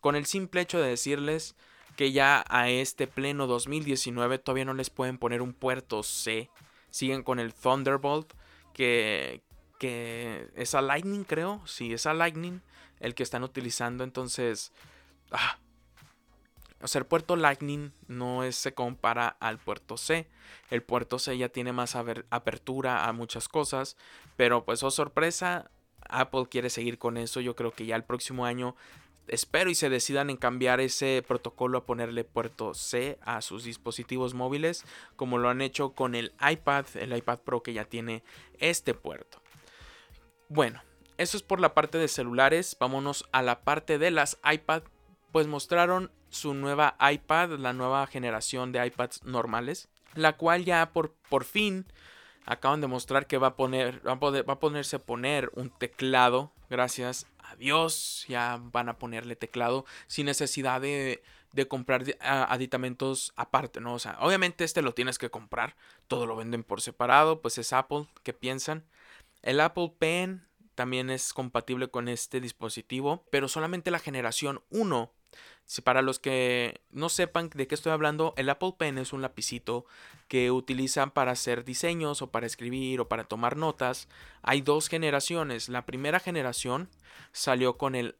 Con 0.00 0.16
el 0.16 0.24
simple 0.24 0.62
hecho 0.62 0.80
de 0.80 0.88
decirles 0.88 1.56
que 2.00 2.12
ya 2.12 2.46
a 2.48 2.70
este 2.70 3.06
pleno 3.06 3.46
2019 3.46 4.38
todavía 4.38 4.64
no 4.64 4.72
les 4.72 4.88
pueden 4.88 5.18
poner 5.18 5.42
un 5.42 5.52
puerto 5.52 6.02
C. 6.02 6.48
Siguen 6.88 7.22
con 7.22 7.38
el 7.38 7.52
Thunderbolt, 7.52 8.32
que, 8.72 9.42
que 9.78 10.48
es 10.56 10.74
a 10.74 10.80
Lightning, 10.80 11.24
creo. 11.24 11.60
Sí, 11.66 11.92
es 11.92 12.06
a 12.06 12.14
Lightning 12.14 12.62
el 13.00 13.14
que 13.14 13.22
están 13.22 13.44
utilizando. 13.44 14.02
Entonces, 14.02 14.72
ah, 15.30 15.58
o 16.80 16.88
sea, 16.88 17.00
el 17.00 17.06
puerto 17.06 17.36
Lightning 17.36 17.92
no 18.08 18.44
es, 18.44 18.56
se 18.56 18.72
compara 18.72 19.36
al 19.38 19.58
puerto 19.58 19.98
C. 19.98 20.26
El 20.70 20.82
puerto 20.82 21.18
C 21.18 21.36
ya 21.36 21.50
tiene 21.50 21.74
más 21.74 21.96
apertura 21.96 23.08
a 23.08 23.12
muchas 23.12 23.46
cosas. 23.46 23.98
Pero 24.38 24.64
pues, 24.64 24.82
oh 24.82 24.90
sorpresa, 24.90 25.70
Apple 26.08 26.46
quiere 26.50 26.70
seguir 26.70 26.96
con 26.96 27.18
eso. 27.18 27.42
Yo 27.42 27.54
creo 27.54 27.72
que 27.72 27.84
ya 27.84 27.94
el 27.94 28.04
próximo 28.04 28.46
año 28.46 28.74
espero 29.30 29.70
y 29.70 29.74
se 29.74 29.88
decidan 29.88 30.30
en 30.30 30.36
cambiar 30.36 30.80
ese 30.80 31.24
protocolo 31.26 31.78
a 31.78 31.86
ponerle 31.86 32.24
puerto 32.24 32.74
C 32.74 33.18
a 33.22 33.40
sus 33.42 33.64
dispositivos 33.64 34.34
móviles, 34.34 34.84
como 35.16 35.38
lo 35.38 35.48
han 35.48 35.60
hecho 35.60 35.92
con 35.92 36.14
el 36.14 36.32
iPad, 36.40 36.86
el 36.94 37.16
iPad 37.16 37.38
Pro 37.40 37.62
que 37.62 37.72
ya 37.72 37.84
tiene 37.84 38.22
este 38.58 38.94
puerto. 38.94 39.40
Bueno, 40.48 40.82
eso 41.16 41.36
es 41.36 41.42
por 41.42 41.60
la 41.60 41.74
parte 41.74 41.98
de 41.98 42.08
celulares, 42.08 42.76
vámonos 42.78 43.28
a 43.32 43.42
la 43.42 43.60
parte 43.60 43.98
de 43.98 44.10
las 44.10 44.38
iPad, 44.50 44.82
pues 45.32 45.46
mostraron 45.46 46.10
su 46.28 46.54
nueva 46.54 46.96
iPad, 47.00 47.50
la 47.58 47.72
nueva 47.72 48.06
generación 48.06 48.72
de 48.72 48.84
iPads 48.86 49.24
normales, 49.24 49.88
la 50.14 50.36
cual 50.36 50.64
ya 50.64 50.92
por, 50.92 51.12
por 51.28 51.44
fin 51.44 51.86
acaban 52.46 52.80
de 52.80 52.86
mostrar 52.86 53.26
que 53.26 53.38
va 53.38 53.48
a 53.48 53.56
poner 53.56 54.06
va 54.06 54.12
a, 54.12 54.18
poder, 54.18 54.48
va 54.48 54.54
a 54.54 54.60
ponerse 54.60 54.96
a 54.96 54.98
poner 54.98 55.50
un 55.54 55.70
teclado 55.70 56.52
gracias 56.68 57.26
adiós, 57.50 58.24
ya 58.28 58.60
van 58.60 58.88
a 58.88 58.98
ponerle 58.98 59.36
teclado 59.36 59.84
sin 60.06 60.26
necesidad 60.26 60.80
de, 60.80 61.22
de 61.52 61.68
comprar 61.68 62.04
aditamentos 62.20 63.32
aparte, 63.36 63.80
¿no? 63.80 63.94
O 63.94 63.98
sea, 63.98 64.16
obviamente 64.20 64.64
este 64.64 64.82
lo 64.82 64.94
tienes 64.94 65.18
que 65.18 65.30
comprar, 65.30 65.76
todo 66.08 66.26
lo 66.26 66.36
venden 66.36 66.64
por 66.64 66.80
separado, 66.80 67.40
pues 67.40 67.58
es 67.58 67.72
Apple, 67.72 68.06
¿qué 68.22 68.32
piensan? 68.32 68.84
El 69.42 69.60
Apple 69.60 69.92
Pen 69.98 70.46
también 70.74 71.10
es 71.10 71.32
compatible 71.32 71.88
con 71.88 72.08
este 72.08 72.40
dispositivo, 72.40 73.26
pero 73.30 73.48
solamente 73.48 73.90
la 73.90 73.98
generación 73.98 74.62
1 74.70 75.12
si 75.70 75.82
para 75.82 76.02
los 76.02 76.18
que 76.18 76.80
no 76.90 77.08
sepan 77.08 77.48
de 77.54 77.68
qué 77.68 77.76
estoy 77.76 77.92
hablando, 77.92 78.34
el 78.36 78.50
Apple 78.50 78.74
Pen 78.76 78.98
es 78.98 79.12
un 79.12 79.22
lapicito 79.22 79.86
que 80.26 80.50
utilizan 80.50 81.12
para 81.12 81.30
hacer 81.30 81.64
diseños 81.64 82.22
o 82.22 82.30
para 82.32 82.46
escribir 82.46 83.00
o 83.00 83.08
para 83.08 83.22
tomar 83.22 83.56
notas. 83.56 84.08
Hay 84.42 84.62
dos 84.62 84.88
generaciones. 84.88 85.68
La 85.68 85.86
primera 85.86 86.18
generación 86.18 86.88
salió 87.30 87.78
con 87.78 87.94
el 87.94 88.16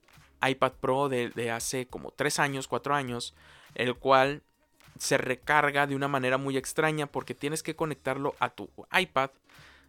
iPad 0.48 0.74
Pro 0.80 1.08
de, 1.08 1.50
hace 1.50 1.88
como 1.88 2.12
3 2.12 2.38
años, 2.38 2.68
4 2.68 2.94
años, 2.94 3.34
el 3.74 3.96
cual 3.96 4.44
se 4.96 5.18
recarga 5.18 5.88
de 5.88 5.96
una 5.96 6.06
manera 6.06 6.38
muy 6.38 6.56
extraña 6.56 7.06
porque 7.06 7.34
tienes 7.34 7.64
que 7.64 7.74
conectarlo 7.74 8.36
a 8.38 8.50
tu 8.50 8.70
iPad 8.96 9.30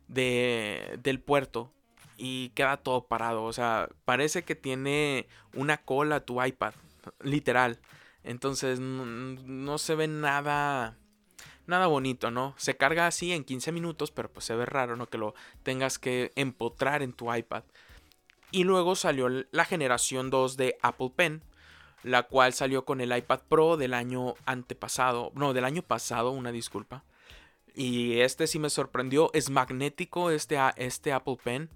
de, 0.07 0.97
del 1.03 1.19
puerto 1.19 1.71
y 2.17 2.49
queda 2.55 2.77
todo 2.77 3.05
parado. 3.05 3.43
O 3.43 3.53
sea, 3.53 3.87
parece 4.03 4.41
que 4.41 4.55
tiene 4.55 5.27
una 5.53 5.77
cola 5.77 6.25
tu 6.25 6.43
iPad 6.43 6.73
literal. 7.21 7.79
Entonces 8.23 8.79
no, 8.79 9.77
se 9.77 9.95
ve 9.95 10.07
nada 10.07 10.97
nada 11.67 11.87
bonito, 11.87 12.31
¿no? 12.31 12.53
Se 12.57 12.75
carga 12.75 13.07
así 13.07 13.31
en 13.31 13.43
15 13.43 13.71
minutos, 13.71 14.11
pero 14.11 14.31
pues 14.31 14.45
se 14.45 14.55
ve 14.55 14.65
raro, 14.65 14.95
¿no? 14.95 15.07
Que 15.07 15.17
lo 15.17 15.33
tengas 15.63 15.99
que 15.99 16.31
empotrar 16.35 17.01
en 17.01 17.13
tu 17.13 17.33
iPad. 17.33 17.63
Y 18.51 18.65
luego 18.65 18.95
salió 18.95 19.29
la 19.29 19.65
generación 19.65 20.29
2 20.29 20.57
de 20.57 20.77
Apple 20.81 21.13
Pen, 21.15 21.43
la 22.03 22.23
cual 22.23 22.53
salió 22.53 22.83
con 22.83 22.99
el 22.99 23.15
iPad 23.15 23.41
Pro 23.47 23.77
del 23.77 23.93
año 23.93 24.33
antepasado, 24.45 25.31
no, 25.35 25.53
del 25.53 25.63
año 25.63 25.81
pasado, 25.81 26.31
una 26.31 26.51
disculpa. 26.51 27.05
Y 27.73 28.19
este 28.19 28.47
sí 28.47 28.59
me 28.59 28.69
sorprendió, 28.69 29.29
es 29.33 29.49
magnético 29.49 30.29
este, 30.29 30.57
este 30.75 31.13
Apple 31.13 31.37
Pen 31.41 31.69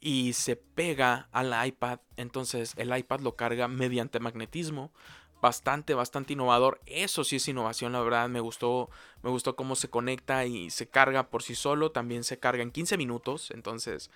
y 0.00 0.32
se 0.32 0.56
pega 0.56 1.28
al 1.32 1.54
iPad. 1.66 2.00
Entonces 2.16 2.74
el 2.76 2.96
iPad 2.96 3.20
lo 3.20 3.36
carga 3.36 3.68
mediante 3.68 4.20
magnetismo. 4.20 4.92
Bastante, 5.40 5.94
bastante 5.94 6.32
innovador. 6.32 6.80
Eso 6.86 7.22
sí 7.22 7.36
es 7.36 7.48
innovación, 7.48 7.92
la 7.92 8.00
verdad. 8.00 8.28
Me 8.28 8.40
gustó, 8.40 8.90
me 9.22 9.30
gustó 9.30 9.54
cómo 9.54 9.76
se 9.76 9.90
conecta 9.90 10.44
y 10.46 10.70
se 10.70 10.88
carga 10.88 11.28
por 11.28 11.42
sí 11.42 11.54
solo. 11.54 11.92
También 11.92 12.24
se 12.24 12.38
carga 12.38 12.62
en 12.62 12.72
15 12.72 12.96
minutos. 12.96 13.50
Entonces, 13.50 14.10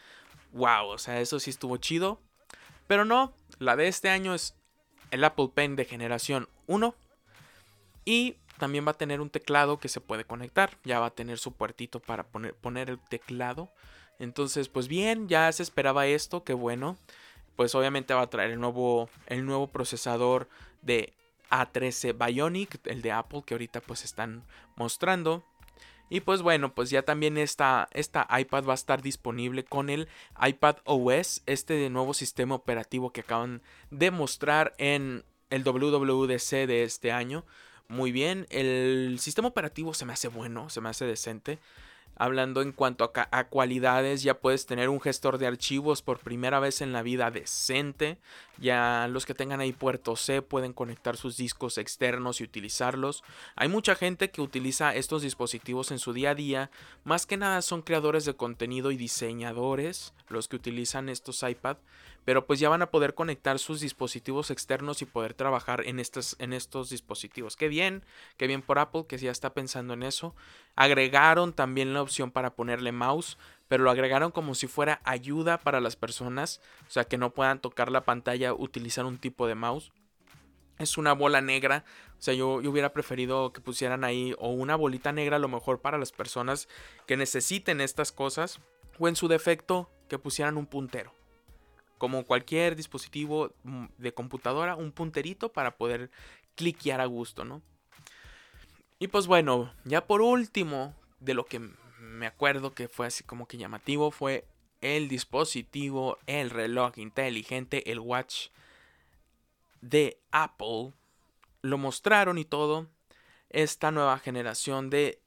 wow, 0.53 0.87
o 0.87 0.99
sea, 0.99 1.21
eso 1.21 1.39
sí 1.39 1.51
estuvo 1.51 1.77
chido. 1.77 2.21
Pero 2.87 3.05
no, 3.05 3.35
la 3.59 3.77
de 3.77 3.89
este 3.89 4.09
año 4.09 4.35
es 4.35 4.57
el 5.11 5.23
Apple 5.25 5.51
Pen 5.55 5.77
de 5.77 5.85
generación 5.85 6.49
1. 6.67 6.95
Y 8.05 8.37
también 8.59 8.87
va 8.87 8.93
a 8.93 8.99
tener 8.99 9.21
un 9.21 9.31
teclado 9.31 9.79
que 9.79 9.89
se 9.89 10.01
puede 10.01 10.25
conectar. 10.25 10.79
Ya 10.85 11.01
va 11.01 11.07
a 11.07 11.15
tener 11.15 11.39
su 11.39 11.53
puertito 11.53 12.01
para 12.01 12.25
poner, 12.25 12.55
poner 12.55 12.91
el 12.91 12.99
teclado. 12.99 13.71
Entonces, 14.21 14.69
pues 14.69 14.87
bien, 14.87 15.29
ya 15.29 15.51
se 15.51 15.63
esperaba 15.63 16.07
esto, 16.07 16.45
qué 16.45 16.53
bueno. 16.53 16.97
Pues 17.57 17.75
obviamente 17.75 18.15
va 18.15 18.23
a 18.23 18.31
traer 18.31 18.53
el 18.53 18.61
nuevo, 18.61 19.09
el 19.27 19.45
nuevo 19.45 19.67
procesador 19.67 20.49
de 20.83 21.15
A13 21.51 22.15
Bionic, 22.15 22.81
el 22.87 23.03
de 23.03 23.13
Apple 23.13 23.43
que 23.45 23.55
ahorita 23.55 23.81
pues 23.81 24.05
están 24.05 24.45
mostrando. 24.77 25.43
Y 26.11 26.21
pues 26.21 26.43
bueno, 26.43 26.75
pues 26.75 26.91
ya 26.91 27.03
también 27.03 27.39
esta, 27.39 27.89
esta 27.93 28.29
iPad 28.39 28.65
va 28.65 28.73
a 28.73 28.75
estar 28.75 29.01
disponible 29.01 29.65
con 29.65 29.89
el 29.89 30.09
iPad 30.45 30.77
OS, 30.85 31.43
este 31.47 31.89
nuevo 31.89 32.15
sistema 32.15 32.57
operativo 32.57 33.13
que 33.13 33.23
acaban 33.23 33.63
de 33.91 34.11
mostrar 34.11 34.75
en 34.79 35.25
el 35.49 35.63
WWDC 35.65 36.67
de 36.67 36.83
este 36.83 37.13
año. 37.13 37.45
Muy 37.89 38.13
bien, 38.13 38.47
el 38.51 39.19
sistema 39.21 39.49
operativo 39.49 39.95
se 39.95 40.05
me 40.05 40.13
hace 40.13 40.29
bueno, 40.29 40.69
se 40.69 40.81
me 40.81 40.91
hace 40.91 41.07
decente. 41.07 41.59
Hablando 42.23 42.61
en 42.61 42.73
cuanto 42.73 43.11
a, 43.15 43.45
cualidades, 43.45 44.23
ya 44.23 44.41
puedes 44.41 44.67
tener 44.67 44.91
un 44.91 45.01
gestor 45.01 45.39
de 45.39 45.47
archivos 45.47 46.03
por 46.03 46.19
primera 46.19 46.61
vez 46.61 46.83
en 46.83 46.93
la 46.93 47.01
vida 47.01 47.31
decente. 47.31 48.19
Ya 48.59 49.09
los 49.09 49.25
que 49.25 49.33
tengan 49.33 49.61
ahí 49.61 49.73
puerto 49.73 50.17
C 50.17 50.43
pueden 50.43 50.75
conectar 50.75 51.17
sus 51.17 51.39
discos 51.39 51.79
externos 51.79 52.43
y 52.43 52.45
utilizarlos. 52.45 53.25
Hay 53.57 53.69
mucha 53.69 53.95
gente 53.95 54.31
que 54.31 54.43
utiliza 54.43 54.95
estos 54.95 55.23
dispositivos 55.23 55.93
en 55.93 55.99
su 55.99 56.13
día 56.13 56.33
a 56.33 56.35
día. 56.35 56.71
Más 57.05 57.25
que 57.25 57.39
nada 57.39 57.63
son 57.63 57.81
creadores 57.81 58.27
de 58.27 58.37
contenido 58.37 58.91
y 58.91 58.99
diseñadores 58.99 60.13
los 60.29 60.47
que 60.47 60.57
utilizan 60.57 61.09
estos 61.09 61.43
iPad 61.43 61.79
pero 62.25 62.47
pues 62.47 62.61
ya 62.61 62.69
van 62.69 62.83
a 62.83 62.91
poder 62.91 63.15
conectar 63.15 63.59
sus 63.59 63.81
dispositivos 63.81 64.51
externos 64.51 65.03
y 65.03 65.07
poder 65.07 65.35
trabajar 65.35 65.83
en 65.87 65.99
estos, 65.99 66.37
en 66.39 66.53
estos 66.53 66.91
dispositivos. 66.91 67.57
Qué 67.57 67.69
bien, 67.69 68.05
qué 68.37 68.47
bien 68.47 68.63
por 68.63 68.79
Apple 68.79 69.07
que 69.09 69.19
ya 69.19 69.31
está 69.31 69.55
pensando 69.55 69.95
en 69.95 70.03
eso. 70.03 70.35
Agregaron 70.77 71.53
también 71.53 71.95
la 71.95 72.03
opción 72.03 72.31
para 72.31 72.55
ponerle 72.55 72.93
mouse, 72.93 73.39
pero 73.69 73.85
lo 73.85 73.91
agregaron 73.91 74.31
como 74.31 74.55
si 74.55 74.67
fuera 74.67 75.01
ayuda 75.05 75.59
para 75.59 75.81
las 75.81 75.97
personas, 75.97 76.61
o 76.87 76.91
sea 76.91 77.05
que 77.05 77.19
no 77.19 77.33
puedan 77.33 77.61
tocar 77.61 77.91
la 77.91 78.03
pantalla, 78.03 78.53
utilizar 78.53 79.05
un 79.05 79.19
tipo 79.19 79.47
de 79.47 79.55
mouse. 79.55 79.93
Es 80.79 80.97
una 80.97 81.13
bola 81.13 81.43
negra, 81.43 81.85
o 82.19 82.23
sea, 82.23 82.33
yo, 82.33 82.63
yo 82.63 82.71
hubiera 82.71 82.95
preferido 82.95 83.53
que 83.53 83.61
pusieran 83.61 84.03
ahí 84.03 84.35
o 84.39 84.49
una 84.49 84.77
bolita 84.77 85.13
negra 85.13 85.37
a 85.37 85.41
lo 85.41 85.49
mejor 85.49 85.81
para 85.83 85.99
las 85.99 86.11
personas 86.11 86.69
que 87.07 87.19
necesiten 87.19 87.83
estas 87.83 88.13
cosas, 88.13 88.61
o 88.99 89.09
en 89.09 89.17
su 89.17 89.29
defecto 89.29 89.91
que 90.09 90.19
pusieran 90.19 90.57
un 90.57 90.67
puntero 90.67 91.20
como 92.01 92.25
cualquier 92.25 92.77
dispositivo 92.77 93.53
mm, 93.63 93.85
de 93.99 94.15
computadora, 94.15 94.75
un 94.75 94.91
punterito 94.91 95.53
para 95.53 95.77
poder 95.77 96.11
cliquear 96.55 96.99
a 97.03 97.05
gusto, 97.05 97.45
¿no? 97.45 97.61
Y 98.99 99.09
pues 99.09 99.27
bueno, 99.27 99.71
ya 99.85 100.07
por 100.07 100.23
último, 100.23 100.95
de 101.21 101.35
lo 101.35 101.45
que 101.45 101.61
me 101.99 102.27
acuerdo 102.27 102.73
que 102.73 102.89
fue 102.89 103.07
así 103.07 103.23
como 103.23 103.47
que 103.47 103.59
llamativo, 103.59 104.11
fue 104.11 104.47
el 104.81 105.09
dispositivo, 105.09 106.17
el 106.27 106.49
reloj 106.49 106.97
inteligente, 106.97 107.93
el 107.93 108.01
watch 108.01 108.49
de 109.83 110.19
Apple. 110.31 110.95
Lo 111.61 111.77
mostraron 111.77 112.39
y 112.39 112.47
todo. 112.47 112.87
Esta 113.51 113.91
nueva 113.91 114.19
generación 114.19 114.89
de, 114.89 115.21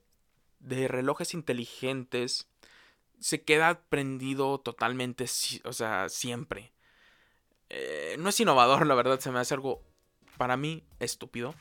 de 0.59 0.87
relojes 0.87 1.35
inteligentes 1.35 2.47
se 3.23 3.41
queda 3.41 3.79
prendido 3.87 4.59
totalmente, 4.59 5.25
o 5.63 5.71
sea, 5.71 6.09
siempre. 6.09 6.73
Eh, 7.69 8.17
no 8.19 8.27
es 8.27 8.39
innovador, 8.41 8.85
la 8.85 8.95
verdad, 8.95 9.21
se 9.21 9.31
me 9.31 9.39
hace 9.39 9.53
algo 9.53 9.81
para 10.37 10.57
mí 10.57 10.83
estúpido. 10.99 11.55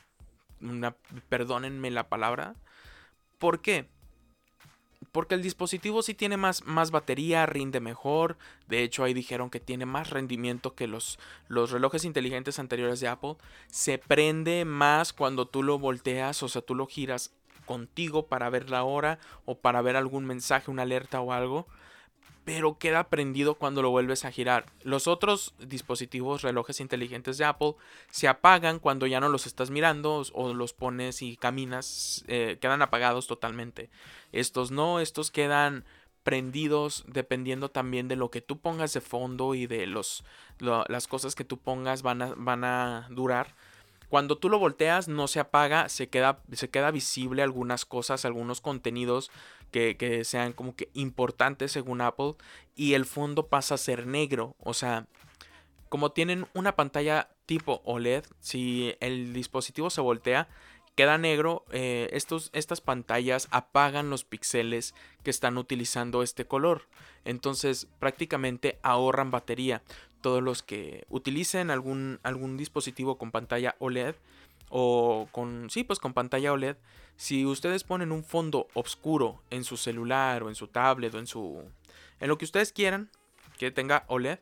Perdónenme 1.29 1.89
la 1.89 2.09
palabra. 2.09 2.55
¿Por 3.37 3.61
qué? 3.61 3.87
Porque 5.13 5.35
el 5.35 5.41
dispositivo 5.41 6.03
sí 6.03 6.13
tiene 6.13 6.35
más, 6.35 6.65
más 6.65 6.91
batería, 6.91 7.45
rinde 7.45 7.79
mejor. 7.79 8.37
De 8.67 8.83
hecho, 8.83 9.05
ahí 9.05 9.13
dijeron 9.13 9.49
que 9.49 9.61
tiene 9.61 9.85
más 9.85 10.09
rendimiento 10.09 10.75
que 10.75 10.87
los, 10.87 11.17
los 11.47 11.71
relojes 11.71 12.03
inteligentes 12.03 12.59
anteriores 12.59 12.99
de 12.99 13.07
Apple. 13.07 13.37
Se 13.67 13.99
prende 13.99 14.65
más 14.65 15.13
cuando 15.13 15.47
tú 15.47 15.63
lo 15.63 15.79
volteas, 15.79 16.43
o 16.43 16.49
sea, 16.49 16.61
tú 16.61 16.75
lo 16.75 16.87
giras 16.87 17.33
contigo 17.65 18.27
para 18.27 18.49
ver 18.49 18.69
la 18.69 18.83
hora 18.83 19.19
o 19.45 19.55
para 19.55 19.81
ver 19.81 19.95
algún 19.95 20.25
mensaje, 20.25 20.71
una 20.71 20.83
alerta 20.83 21.21
o 21.21 21.33
algo 21.33 21.67
pero 22.45 22.77
queda 22.77 23.09
prendido 23.09 23.55
cuando 23.55 23.81
lo 23.81 23.89
vuelves 23.89 24.25
a 24.25 24.31
girar. 24.31 24.65
Los 24.83 25.07
otros 25.07 25.53
dispositivos, 25.59 26.41
relojes 26.41 26.79
inteligentes 26.79 27.37
de 27.37 27.45
Apple, 27.45 27.75
se 28.11 28.27
apagan 28.27 28.79
cuando 28.79 29.07
ya 29.07 29.19
no 29.19 29.29
los 29.29 29.47
estás 29.47 29.69
mirando 29.69 30.23
o 30.33 30.53
los 30.53 30.73
pones 30.73 31.21
y 31.21 31.37
caminas, 31.37 32.23
eh, 32.27 32.57
quedan 32.59 32.81
apagados 32.81 33.27
totalmente. 33.27 33.89
Estos 34.31 34.71
no, 34.71 34.99
estos 34.99 35.31
quedan 35.31 35.85
prendidos 36.23 37.03
dependiendo 37.07 37.69
también 37.69 38.07
de 38.07 38.15
lo 38.15 38.31
que 38.31 38.41
tú 38.41 38.59
pongas 38.59 38.93
de 38.93 39.01
fondo 39.01 39.55
y 39.55 39.67
de 39.67 39.87
los, 39.87 40.23
las 40.59 41.07
cosas 41.07 41.35
que 41.35 41.43
tú 41.43 41.57
pongas 41.59 42.01
van 42.01 42.21
a, 42.21 42.33
van 42.35 42.63
a 42.63 43.07
durar. 43.09 43.55
Cuando 44.13 44.37
tú 44.37 44.47
lo 44.47 44.59
volteas 44.59 45.07
no 45.07 45.27
se 45.27 45.39
apaga, 45.39 45.89
se 45.89 46.07
queda, 46.07 46.43
se 46.51 46.69
queda 46.69 46.91
visible 46.91 47.41
algunas 47.41 47.83
cosas, 47.83 48.25
algunos 48.25 48.61
contenidos 48.61 49.31
que, 49.71 50.21
sean 50.23 50.53
como 50.53 50.75
que 50.75 50.89
importantes 50.93 51.71
según 51.71 51.99
Apple 51.99 52.33
y 52.75 52.93
el 52.93 53.05
fondo 53.05 53.47
pasa 53.47 53.73
a 53.73 53.79
ser 53.79 54.05
negro. 54.05 54.55
O 54.59 54.75
sea, 54.75 55.07
como 55.89 56.11
tienen 56.11 56.45
una 56.53 56.75
pantalla 56.75 57.29
tipo 57.47 57.81
OLED, 57.85 58.23
si 58.39 58.93
el 58.99 59.33
dispositivo 59.33 59.89
se 59.89 60.01
voltea, 60.01 60.47
queda 60.93 61.17
negro, 61.17 61.65
eh, 61.71 62.09
estos, 62.11 62.51
estas 62.53 62.81
pantallas 62.81 63.47
apagan 63.49 64.11
los 64.11 64.25
píxeles 64.25 64.93
que 65.23 65.31
están 65.31 65.57
utilizando 65.57 66.21
este 66.21 66.45
color. 66.45 66.87
Entonces 67.25 67.87
prácticamente 67.97 68.77
ahorran 68.83 69.31
batería. 69.31 69.81
Todos 70.23 70.41
los 70.41 70.63
que 70.63 71.05
utilicen 71.09 71.69
algún, 71.69 72.19
algún 72.23 72.57
dispositivo 72.57 73.19
con 73.19 73.29
pantalla 73.29 73.75
OLED 73.77 74.15
o 74.69 75.27
con, 75.31 75.69
sí, 75.69 75.83
pues 75.83 75.99
con 75.99 76.13
pantalla 76.13 76.53
OLED, 76.53 76.77
si 77.15 77.45
ustedes 77.45 77.83
ponen 77.83 78.11
un 78.11 78.23
fondo 78.23 78.67
oscuro 78.73 79.43
en 79.51 79.65
su 79.65 79.77
celular 79.77 80.41
o 80.41 80.49
en 80.49 80.55
su 80.55 80.67
tablet 80.67 81.13
o 81.13 81.19
en 81.19 81.27
su... 81.27 81.63
en 82.19 82.27
lo 82.27 82.37
que 82.37 82.45
ustedes 82.45 82.71
quieran 82.71 83.11
que 83.59 83.69
tenga 83.69 84.05
OLED, 84.07 84.39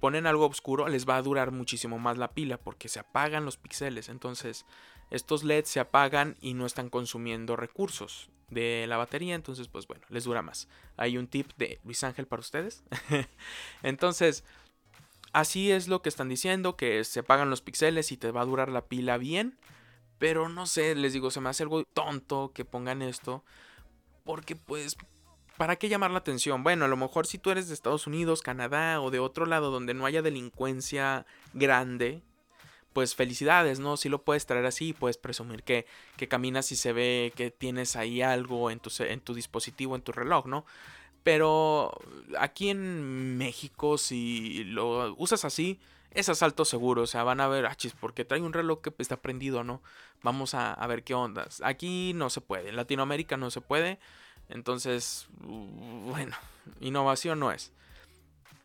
ponen 0.00 0.26
algo 0.26 0.46
oscuro, 0.46 0.88
les 0.88 1.08
va 1.08 1.16
a 1.16 1.22
durar 1.22 1.50
muchísimo 1.50 1.98
más 1.98 2.18
la 2.18 2.32
pila 2.32 2.58
porque 2.58 2.88
se 2.88 3.00
apagan 3.00 3.44
los 3.44 3.56
píxeles. 3.56 4.08
Entonces, 4.08 4.64
estos 5.10 5.44
LEDs 5.44 5.68
se 5.68 5.80
apagan 5.80 6.36
y 6.40 6.54
no 6.54 6.66
están 6.66 6.88
consumiendo 6.88 7.54
recursos 7.54 8.30
de 8.50 8.86
la 8.88 8.96
batería. 8.96 9.34
Entonces, 9.34 9.68
pues 9.68 9.86
bueno, 9.86 10.04
les 10.08 10.24
dura 10.24 10.42
más. 10.42 10.68
Hay 10.96 11.18
un 11.18 11.28
tip 11.28 11.52
de 11.56 11.78
Luis 11.84 12.02
Ángel 12.04 12.26
para 12.26 12.40
ustedes. 12.40 12.82
entonces, 13.82 14.44
así 15.32 15.70
es 15.70 15.88
lo 15.88 16.02
que 16.02 16.08
están 16.08 16.28
diciendo, 16.28 16.76
que 16.76 17.04
se 17.04 17.20
apagan 17.20 17.50
los 17.50 17.62
píxeles 17.62 18.12
y 18.12 18.16
te 18.16 18.30
va 18.30 18.42
a 18.42 18.46
durar 18.46 18.68
la 18.68 18.86
pila 18.86 19.18
bien. 19.18 19.58
Pero 20.18 20.48
no 20.48 20.66
sé, 20.66 20.94
les 20.94 21.12
digo, 21.12 21.30
se 21.30 21.40
me 21.40 21.48
hace 21.48 21.62
algo 21.62 21.84
tonto 21.84 22.52
que 22.52 22.64
pongan 22.64 23.02
esto. 23.02 23.44
Porque 24.24 24.56
pues, 24.56 24.96
¿para 25.56 25.76
qué 25.76 25.88
llamar 25.88 26.10
la 26.10 26.18
atención? 26.18 26.62
Bueno, 26.64 26.84
a 26.84 26.88
lo 26.88 26.96
mejor 26.96 27.26
si 27.26 27.38
tú 27.38 27.50
eres 27.50 27.68
de 27.68 27.74
Estados 27.74 28.06
Unidos, 28.06 28.42
Canadá 28.42 29.00
o 29.00 29.10
de 29.10 29.20
otro 29.20 29.46
lado 29.46 29.70
donde 29.70 29.94
no 29.94 30.06
haya 30.06 30.22
delincuencia 30.22 31.24
grande, 31.54 32.22
pues 32.92 33.14
felicidades, 33.14 33.78
¿no? 33.78 33.96
Si 33.96 34.08
lo 34.08 34.22
puedes 34.22 34.44
traer 34.44 34.66
así, 34.66 34.92
puedes 34.92 35.18
presumir 35.18 35.62
que, 35.62 35.86
que 36.16 36.26
caminas 36.26 36.72
y 36.72 36.76
se 36.76 36.92
ve 36.92 37.32
que 37.36 37.50
tienes 37.52 37.94
ahí 37.94 38.22
algo 38.22 38.70
en 38.72 38.80
tu, 38.80 38.90
en 39.04 39.20
tu 39.20 39.34
dispositivo, 39.34 39.94
en 39.94 40.02
tu 40.02 40.10
reloj, 40.10 40.46
¿no? 40.46 40.66
Pero 41.28 41.92
aquí 42.38 42.70
en 42.70 43.36
México, 43.36 43.98
si 43.98 44.64
lo 44.64 45.14
usas 45.18 45.44
así, 45.44 45.78
es 46.10 46.30
asalto 46.30 46.64
seguro. 46.64 47.02
O 47.02 47.06
sea, 47.06 47.22
van 47.22 47.42
a 47.42 47.48
ver, 47.48 47.66
ah, 47.66 47.76
porque 48.00 48.24
trae 48.24 48.40
un 48.40 48.54
reloj 48.54 48.80
que 48.80 48.94
está 48.96 49.18
prendido, 49.18 49.62
¿no? 49.62 49.82
Vamos 50.22 50.54
a, 50.54 50.74
ver 50.86 51.04
qué 51.04 51.12
ondas. 51.12 51.60
Aquí 51.62 52.14
no 52.14 52.30
se 52.30 52.40
puede, 52.40 52.70
en 52.70 52.76
Latinoamérica 52.76 53.36
no 53.36 53.50
se 53.50 53.60
puede. 53.60 53.98
Entonces, 54.48 55.28
bueno, 55.40 56.34
innovación 56.80 57.40
no 57.40 57.52
es. 57.52 57.72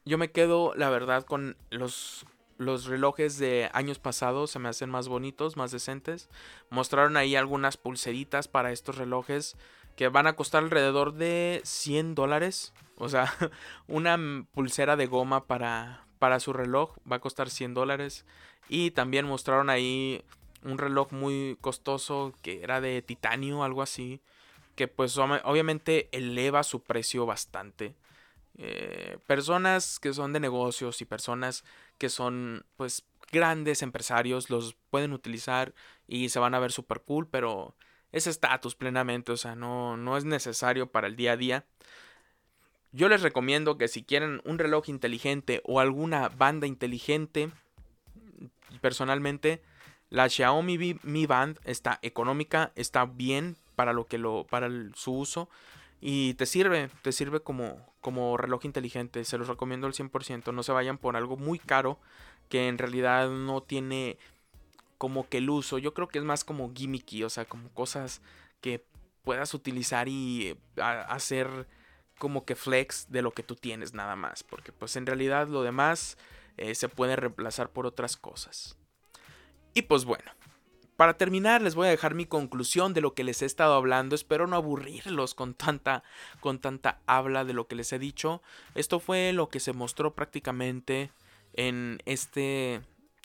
Yo 0.05 0.17
me 0.17 0.31
quedo, 0.31 0.73
la 0.73 0.89
verdad, 0.89 1.25
con 1.25 1.57
los, 1.69 2.25
los 2.57 2.85
relojes 2.85 3.39
de 3.39 3.69
años 3.73 3.99
pasados. 3.99 4.51
Se 4.51 4.59
me 4.59 4.69
hacen 4.69 4.89
más 4.89 5.09
bonitos, 5.09 5.57
más 5.57 5.71
decentes. 5.71 6.29
Mostraron 6.69 7.17
ahí 7.17 7.35
algunas 7.35 7.75
pulseritas 7.75 8.47
para 8.47 8.71
estos 8.71 8.95
relojes 8.95 9.57
que 9.95 10.07
van 10.07 10.27
a 10.27 10.35
costar 10.35 10.63
alrededor 10.63 11.13
de 11.13 11.61
100 11.63 12.15
dólares. 12.15 12.73
O 12.97 13.09
sea, 13.09 13.33
una 13.87 14.17
pulsera 14.53 14.95
de 14.95 15.07
goma 15.07 15.45
para, 15.45 16.05
para 16.19 16.39
su 16.39 16.53
reloj 16.53 16.95
va 17.09 17.17
a 17.17 17.21
costar 17.21 17.49
100 17.49 17.73
dólares. 17.73 18.25
Y 18.69 18.91
también 18.91 19.25
mostraron 19.25 19.69
ahí 19.69 20.23
un 20.63 20.77
reloj 20.77 21.11
muy 21.11 21.57
costoso 21.61 22.33
que 22.41 22.63
era 22.63 22.81
de 22.81 23.01
titanio, 23.01 23.63
algo 23.63 23.81
así. 23.81 24.21
Que 24.75 24.87
pues 24.87 25.17
obviamente 25.17 26.09
eleva 26.11 26.63
su 26.63 26.81
precio 26.81 27.25
bastante. 27.25 27.95
Eh, 28.57 29.17
personas 29.27 29.99
que 29.99 30.13
son 30.13 30.33
de 30.33 30.39
negocios 30.39 31.01
y 31.01 31.05
personas 31.05 31.63
que 31.97 32.09
son 32.09 32.65
pues 32.77 33.03
grandes 33.31 33.81
empresarios 33.81 34.51
los 34.51 34.75
pueden 34.91 35.11
utilizar 35.11 35.73
y 36.07 36.29
se 36.29 36.39
van 36.39 36.53
a 36.53 36.59
ver 36.59 36.71
super 36.71 37.01
cool, 37.01 37.27
pero 37.27 37.75
es 38.13 38.27
estatus 38.27 38.75
plenamente, 38.75 39.33
o 39.33 39.37
sea, 39.37 39.55
no, 39.55 39.97
no 39.97 40.15
es 40.15 40.23
necesario 40.23 40.89
para 40.89 41.07
el 41.07 41.17
día 41.17 41.33
a 41.33 41.37
día. 41.37 41.65
Yo 42.93 43.09
les 43.09 43.23
recomiendo 43.23 43.77
que 43.77 43.87
si 43.87 44.03
quieren 44.03 44.39
un 44.45 44.59
reloj 44.59 44.87
inteligente 44.87 45.61
o 45.65 45.79
alguna 45.79 46.29
banda 46.29 46.67
inteligente, 46.67 47.49
personalmente 48.81 49.63
la 50.09 50.29
Xiaomi 50.29 50.99
Mi 51.01 51.25
Band 51.25 51.59
está 51.65 51.97
económica, 52.03 52.71
está 52.75 53.05
bien 53.05 53.57
para 53.75 53.93
lo 53.93 54.05
que 54.05 54.19
lo 54.19 54.45
para 54.45 54.69
su 54.93 55.13
uso 55.13 55.49
y 55.99 56.35
te 56.35 56.45
sirve, 56.45 56.91
te 57.01 57.11
sirve 57.11 57.39
como 57.39 57.83
como 57.99 58.37
reloj 58.37 58.65
inteligente, 58.65 59.23
se 59.23 59.39
los 59.39 59.47
recomiendo 59.47 59.87
al 59.87 59.93
100%, 59.93 60.53
no 60.53 60.61
se 60.61 60.71
vayan 60.71 60.99
por 60.99 61.15
algo 61.15 61.35
muy 61.35 61.57
caro 61.57 61.97
que 62.49 62.67
en 62.67 62.77
realidad 62.77 63.29
no 63.29 63.63
tiene 63.63 64.19
como 65.03 65.27
que 65.27 65.39
el 65.39 65.49
uso, 65.49 65.79
yo 65.79 65.93
creo 65.93 66.07
que 66.07 66.17
es 66.17 66.23
más 66.23 66.45
como 66.45 66.71
gimmicky, 66.73 67.25
o 67.25 67.29
sea, 67.29 67.43
como 67.43 67.67
cosas 67.73 68.21
que 68.61 68.85
puedas 69.21 69.53
utilizar 69.53 70.07
y 70.07 70.57
hacer 70.77 71.67
como 72.17 72.45
que 72.45 72.55
flex 72.55 73.11
de 73.11 73.21
lo 73.21 73.31
que 73.31 73.43
tú 73.43 73.57
tienes 73.57 73.93
nada 73.93 74.15
más. 74.15 74.43
Porque 74.43 74.71
pues 74.71 74.95
en 74.95 75.05
realidad 75.05 75.49
lo 75.49 75.61
demás 75.61 76.17
eh, 76.55 76.73
se 76.73 76.87
puede 76.87 77.17
reemplazar 77.17 77.69
por 77.69 77.85
otras 77.85 78.15
cosas. 78.15 78.77
Y 79.73 79.81
pues 79.81 80.05
bueno. 80.05 80.31
Para 80.95 81.17
terminar 81.17 81.61
les 81.61 81.75
voy 81.75 81.87
a 81.87 81.89
dejar 81.89 82.15
mi 82.15 82.25
conclusión 82.25 82.93
de 82.93 83.01
lo 83.01 83.13
que 83.13 83.25
les 83.25 83.41
he 83.41 83.45
estado 83.45 83.73
hablando. 83.73 84.15
Espero 84.15 84.47
no 84.47 84.55
aburrirlos 84.55 85.33
con 85.33 85.53
tanta, 85.53 86.05
con 86.39 86.59
tanta 86.59 87.01
habla 87.07 87.43
de 87.43 87.51
lo 87.51 87.67
que 87.67 87.75
les 87.75 87.91
he 87.91 87.99
dicho. 87.99 88.41
Esto 88.73 89.01
fue 89.01 89.33
lo 89.33 89.49
que 89.49 89.59
se 89.59 89.73
mostró 89.73 90.15
prácticamente 90.15 91.11
en 91.55 91.99
este, 92.05 92.81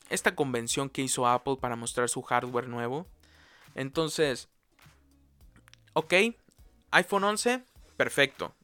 esta 0.09 0.35
convención 0.35 0.89
que 0.91 1.03
hizo 1.03 1.27
Apple 1.27 1.57
para 1.61 1.77
mostrar 1.77 2.09
su 2.09 2.23
hardware 2.23 2.69
nuevo. 2.69 3.07
Entonces, 3.75 4.49
ok, 5.95 6.15
iPhone 6.91 7.25
11, 7.25 7.63
perfecto 7.97 8.55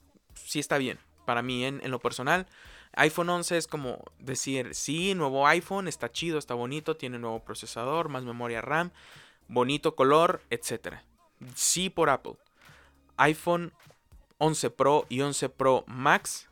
sí 0.44 0.60
está 0.60 0.78
bien. 0.78 0.98
Para 1.24 1.42
mí, 1.42 1.64
en, 1.64 1.90
lo 1.90 1.98
personal, 1.98 2.46
iPhone 2.92 3.30
11 3.30 3.56
es 3.56 3.66
como 3.66 4.04
decir, 4.18 4.74
sí, 4.74 5.14
nuevo 5.14 5.46
iPhone, 5.46 5.88
está 5.88 6.12
chido, 6.12 6.38
está 6.38 6.54
bonito, 6.54 6.96
tiene 6.96 7.18
nuevo 7.18 7.42
procesador, 7.44 8.08
más 8.08 8.24
memoria 8.24 8.60
RAM, 8.60 8.92
bonito 9.48 9.96
color, 9.96 10.42
etc. 10.50 10.98
Sí 11.54 11.90
por 11.90 12.10
Apple. 12.10 12.36
iPhone 13.16 13.72
11 14.38 14.70
Pro 14.70 15.06
y 15.08 15.22
11 15.22 15.48
Pro 15.48 15.84
Max, 15.86 16.50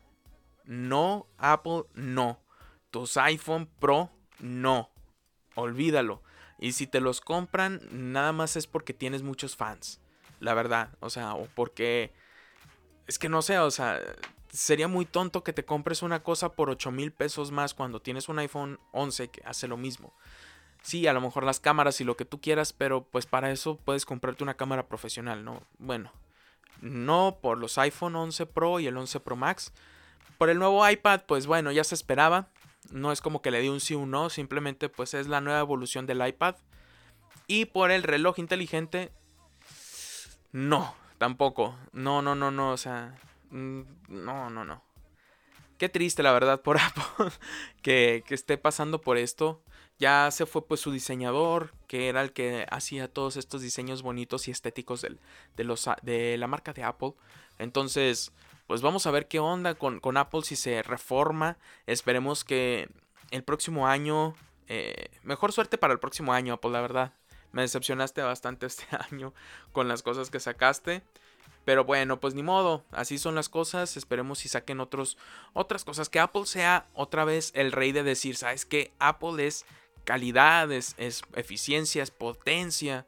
no, 0.65 1.27
Apple, 1.37 1.83
no. 1.93 2.39
Tus 2.89 3.17
iPhone 3.17 3.69
Pro, 3.79 4.09
no. 4.39 4.89
Olvídalo. 5.55 6.23
Y 6.59 6.73
si 6.73 6.87
te 6.87 7.01
los 7.01 7.21
compran, 7.21 7.81
nada 7.91 8.31
más 8.31 8.55
es 8.55 8.67
porque 8.67 8.93
tienes 8.93 9.23
muchos 9.23 9.55
fans. 9.55 9.99
la 10.39 10.53
verdad. 10.53 10.89
O 10.99 11.09
sea, 11.09 11.35
o 11.35 11.47
porque... 11.55 12.13
Es 13.07 13.19
que 13.19 13.27
no 13.27 13.41
sé, 13.41 13.59
o 13.59 13.69
sea, 13.69 13.99
sería 14.53 14.87
muy 14.87 15.05
tonto 15.05 15.43
que 15.43 15.51
te 15.51 15.65
compres 15.65 16.03
una 16.03 16.23
cosa 16.23 16.53
por 16.53 16.69
8 16.69 16.91
mil 16.91 17.11
pesos 17.11 17.51
más 17.51 17.73
cuando 17.73 18.01
tienes 18.01 18.29
un 18.29 18.39
iPhone 18.39 18.79
11 18.91 19.29
que 19.29 19.41
hace 19.45 19.67
lo 19.67 19.75
mismo. 19.75 20.13
Sí, 20.83 21.07
a 21.07 21.13
lo 21.13 21.21
mejor 21.21 21.43
las 21.43 21.59
cámaras 21.59 21.99
y 22.01 22.03
lo 22.03 22.15
que 22.15 22.25
tú 22.25 22.39
quieras, 22.39 22.71
pero 22.71 23.03
pues 23.03 23.25
para 23.25 23.51
eso 23.51 23.77
puedes 23.83 24.05
comprarte 24.05 24.43
una 24.43 24.53
cámara 24.55 24.87
profesional, 24.87 25.43
¿no? 25.43 25.63
Bueno, 25.79 26.11
no 26.81 27.39
por 27.41 27.57
los 27.57 27.77
iPhone 27.77 28.15
11 28.15 28.45
Pro 28.45 28.79
y 28.79 28.87
el 28.87 28.97
11 28.97 29.19
Pro 29.21 29.35
Max. 29.35 29.73
Por 30.37 30.49
el 30.49 30.59
nuevo 30.59 30.87
iPad, 30.87 31.21
pues 31.25 31.47
bueno, 31.47 31.71
ya 31.71 31.83
se 31.83 31.95
esperaba. 31.95 32.49
No 32.91 33.11
es 33.11 33.21
como 33.21 33.41
que 33.41 33.51
le 33.51 33.61
di 33.61 33.69
un 33.69 33.79
sí 33.79 33.93
o 33.93 33.99
un 33.99 34.11
no, 34.11 34.29
simplemente 34.29 34.89
pues 34.89 35.13
es 35.13 35.27
la 35.27 35.41
nueva 35.41 35.59
evolución 35.59 36.05
del 36.05 36.25
iPad. 36.25 36.55
Y 37.47 37.65
por 37.65 37.91
el 37.91 38.03
reloj 38.03 38.39
inteligente, 38.39 39.11
no, 40.51 40.95
tampoco. 41.17 41.77
No, 41.91 42.21
no, 42.21 42.35
no, 42.35 42.51
no, 42.51 42.71
o 42.71 42.77
sea, 42.77 43.15
mm, 43.49 43.81
no, 44.07 44.49
no, 44.49 44.65
no. 44.65 44.83
Qué 45.77 45.89
triste 45.89 46.23
la 46.23 46.31
verdad 46.31 46.61
por 46.61 46.77
Apple 46.81 47.31
que, 47.81 48.23
que 48.25 48.35
esté 48.35 48.57
pasando 48.57 49.01
por 49.01 49.17
esto. 49.17 49.63
Ya 49.99 50.29
se 50.31 50.45
fue 50.45 50.67
pues 50.67 50.79
su 50.81 50.91
diseñador, 50.91 51.73
que 51.87 52.09
era 52.09 52.21
el 52.21 52.33
que 52.33 52.65
hacía 52.69 53.07
todos 53.07 53.37
estos 53.37 53.61
diseños 53.61 54.01
bonitos 54.01 54.47
y 54.47 54.51
estéticos 54.51 55.01
de, 55.01 55.63
los, 55.63 55.89
de 56.01 56.37
la 56.37 56.47
marca 56.47 56.73
de 56.73 56.83
Apple. 56.83 57.13
Entonces, 57.59 58.31
pues 58.67 58.81
vamos 58.81 59.05
a 59.07 59.11
ver 59.11 59.27
qué 59.27 59.39
onda 59.39 59.75
con, 59.75 59.99
con 59.99 60.17
Apple 60.17 60.41
si 60.43 60.55
se 60.55 60.81
reforma. 60.83 61.57
Esperemos 61.85 62.43
que 62.43 62.89
el 63.31 63.43
próximo 63.43 63.87
año... 63.87 64.35
Eh, 64.67 65.09
mejor 65.23 65.51
suerte 65.51 65.77
para 65.77 65.93
el 65.93 65.99
próximo 65.99 66.33
año, 66.33 66.53
Apple, 66.53 66.71
la 66.71 66.81
verdad. 66.81 67.13
Me 67.51 67.61
decepcionaste 67.61 68.21
bastante 68.21 68.65
este 68.65 68.85
año 69.11 69.33
con 69.71 69.87
las 69.87 70.03
cosas 70.03 70.29
que 70.29 70.39
sacaste. 70.39 71.03
Pero 71.65 71.85
bueno, 71.85 72.19
pues 72.19 72.33
ni 72.33 72.43
modo, 72.43 72.83
así 72.91 73.17
son 73.17 73.35
las 73.35 73.47
cosas. 73.47 73.95
Esperemos 73.95 74.39
si 74.39 74.49
saquen 74.49 74.79
otros, 74.79 75.17
otras 75.53 75.85
cosas. 75.85 76.09
Que 76.09 76.19
Apple 76.19 76.45
sea 76.45 76.87
otra 76.93 77.23
vez 77.23 77.51
el 77.55 77.71
rey 77.71 77.91
de 77.91 78.03
decir, 78.03 78.35
¿sabes 78.35 78.65
qué? 78.65 78.91
Apple 78.99 79.45
es 79.45 79.65
calidad, 80.03 80.71
es, 80.71 80.95
eficiencia, 81.35 82.03
es 82.03 82.11
potencia. 82.11 83.07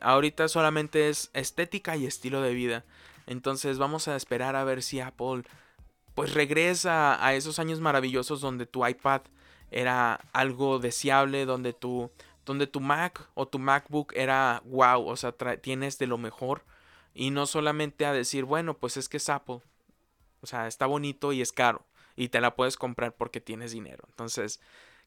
Ahorita 0.00 0.48
solamente 0.48 1.08
es 1.08 1.30
estética 1.32 1.96
y 1.96 2.06
estilo 2.06 2.42
de 2.42 2.52
vida. 2.52 2.84
Entonces 3.26 3.78
vamos 3.78 4.08
a 4.08 4.16
esperar 4.16 4.56
a 4.56 4.64
ver 4.64 4.82
si 4.82 5.00
Apple 5.00 5.42
pues 6.14 6.34
regresa 6.34 7.24
a 7.24 7.34
esos 7.34 7.58
años 7.58 7.80
maravillosos 7.80 8.40
donde 8.40 8.66
tu 8.66 8.86
iPad 8.86 9.22
era 9.70 10.20
algo 10.32 10.78
deseable, 10.78 11.44
donde 11.44 11.72
tu, 11.72 12.10
donde 12.44 12.66
tu 12.66 12.80
Mac 12.80 13.28
o 13.34 13.48
tu 13.48 13.58
MacBook 13.58 14.12
era 14.14 14.62
wow, 14.66 15.08
o 15.08 15.16
sea, 15.16 15.34
tienes 15.60 15.98
de 15.98 16.06
lo 16.06 16.18
mejor. 16.18 16.64
Y 17.14 17.30
no 17.30 17.46
solamente 17.46 18.06
a 18.06 18.12
decir, 18.12 18.44
bueno, 18.44 18.74
pues 18.78 18.96
es 18.96 19.08
que 19.08 19.16
es 19.18 19.28
Apple. 19.28 19.60
O 20.40 20.46
sea, 20.46 20.66
está 20.66 20.86
bonito 20.86 21.32
y 21.32 21.40
es 21.40 21.52
caro. 21.52 21.86
Y 22.16 22.28
te 22.28 22.40
la 22.40 22.54
puedes 22.54 22.76
comprar 22.76 23.14
porque 23.16 23.40
tienes 23.40 23.72
dinero. 23.72 24.04
Entonces, 24.08 24.60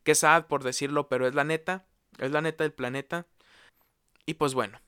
Qué 0.07 0.15
sad 0.15 0.45
por 0.45 0.63
decirlo, 0.63 1.09
pero 1.09 1.27
es 1.27 1.35
la 1.35 1.43
neta. 1.43 1.85
Es 2.17 2.31
la 2.31 2.39
neta 2.39 2.63
del 2.63 2.71
planeta. 2.71 3.27
Y 4.25 4.35
pues 4.35 4.53
bueno, 4.53 4.79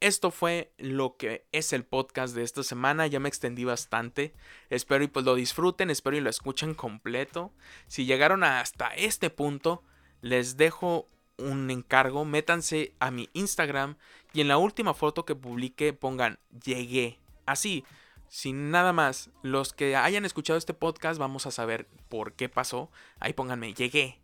esto 0.00 0.30
fue 0.30 0.72
lo 0.78 1.16
que 1.16 1.46
es 1.52 1.72
el 1.72 1.84
podcast 1.84 2.34
de 2.34 2.42
esta 2.42 2.62
semana. 2.62 3.06
Ya 3.06 3.20
me 3.20 3.28
extendí 3.28 3.64
bastante. 3.64 4.34
Espero 4.70 5.04
y 5.04 5.08
pues 5.08 5.24
lo 5.24 5.34
disfruten, 5.34 5.90
espero 5.90 6.16
y 6.16 6.20
lo 6.20 6.30
escuchen 6.30 6.74
completo. 6.74 7.52
Si 7.86 8.04
llegaron 8.04 8.44
hasta 8.44 8.88
este 8.94 9.30
punto, 9.30 9.82
les 10.20 10.56
dejo 10.56 11.08
un 11.36 11.70
encargo. 11.70 12.24
Métanse 12.24 12.94
a 13.00 13.10
mi 13.10 13.28
Instagram 13.32 13.96
y 14.32 14.40
en 14.40 14.48
la 14.48 14.58
última 14.58 14.94
foto 14.94 15.24
que 15.24 15.34
publique 15.34 15.92
pongan 15.92 16.38
llegué. 16.64 17.18
Así, 17.46 17.84
sin 18.28 18.70
nada 18.70 18.92
más. 18.92 19.30
Los 19.42 19.72
que 19.72 19.96
hayan 19.96 20.24
escuchado 20.24 20.58
este 20.58 20.74
podcast 20.74 21.18
vamos 21.18 21.46
a 21.46 21.50
saber 21.50 21.88
por 22.08 22.34
qué 22.34 22.48
pasó. 22.48 22.90
Ahí 23.18 23.32
pónganme 23.32 23.74
llegué 23.74 24.20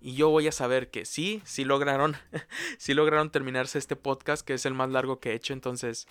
y 0.00 0.14
yo 0.14 0.28
voy 0.28 0.48
a 0.48 0.52
saber 0.52 0.90
que 0.90 1.04
sí, 1.04 1.42
sí 1.44 1.64
lograron, 1.64 2.16
sí 2.78 2.94
lograron 2.94 3.30
terminarse 3.30 3.78
este 3.78 3.96
podcast, 3.96 4.46
que 4.46 4.54
es 4.54 4.66
el 4.66 4.74
más 4.74 4.90
largo 4.90 5.20
que 5.20 5.30
he 5.30 5.34
hecho. 5.34 5.52
Entonces, 5.52 6.06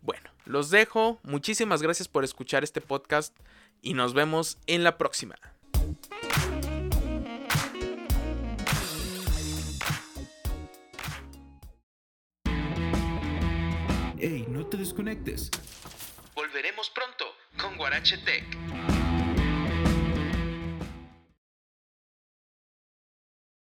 bueno, 0.00 0.30
los 0.44 0.70
dejo. 0.70 1.18
Muchísimas 1.22 1.82
gracias 1.82 2.08
por 2.08 2.24
escuchar 2.24 2.64
este 2.64 2.80
podcast 2.80 3.34
y 3.80 3.94
nos 3.94 4.14
vemos 4.14 4.58
en 4.66 4.84
la 4.84 4.98
próxima. 4.98 5.36
Hey, 14.18 14.46
no 14.48 14.66
te 14.66 14.76
desconectes. 14.78 15.50
Volveremos 16.34 16.90
pronto 16.90 17.24
con 17.58 17.76
Guarache 17.76 18.18
Tech. 18.18 18.93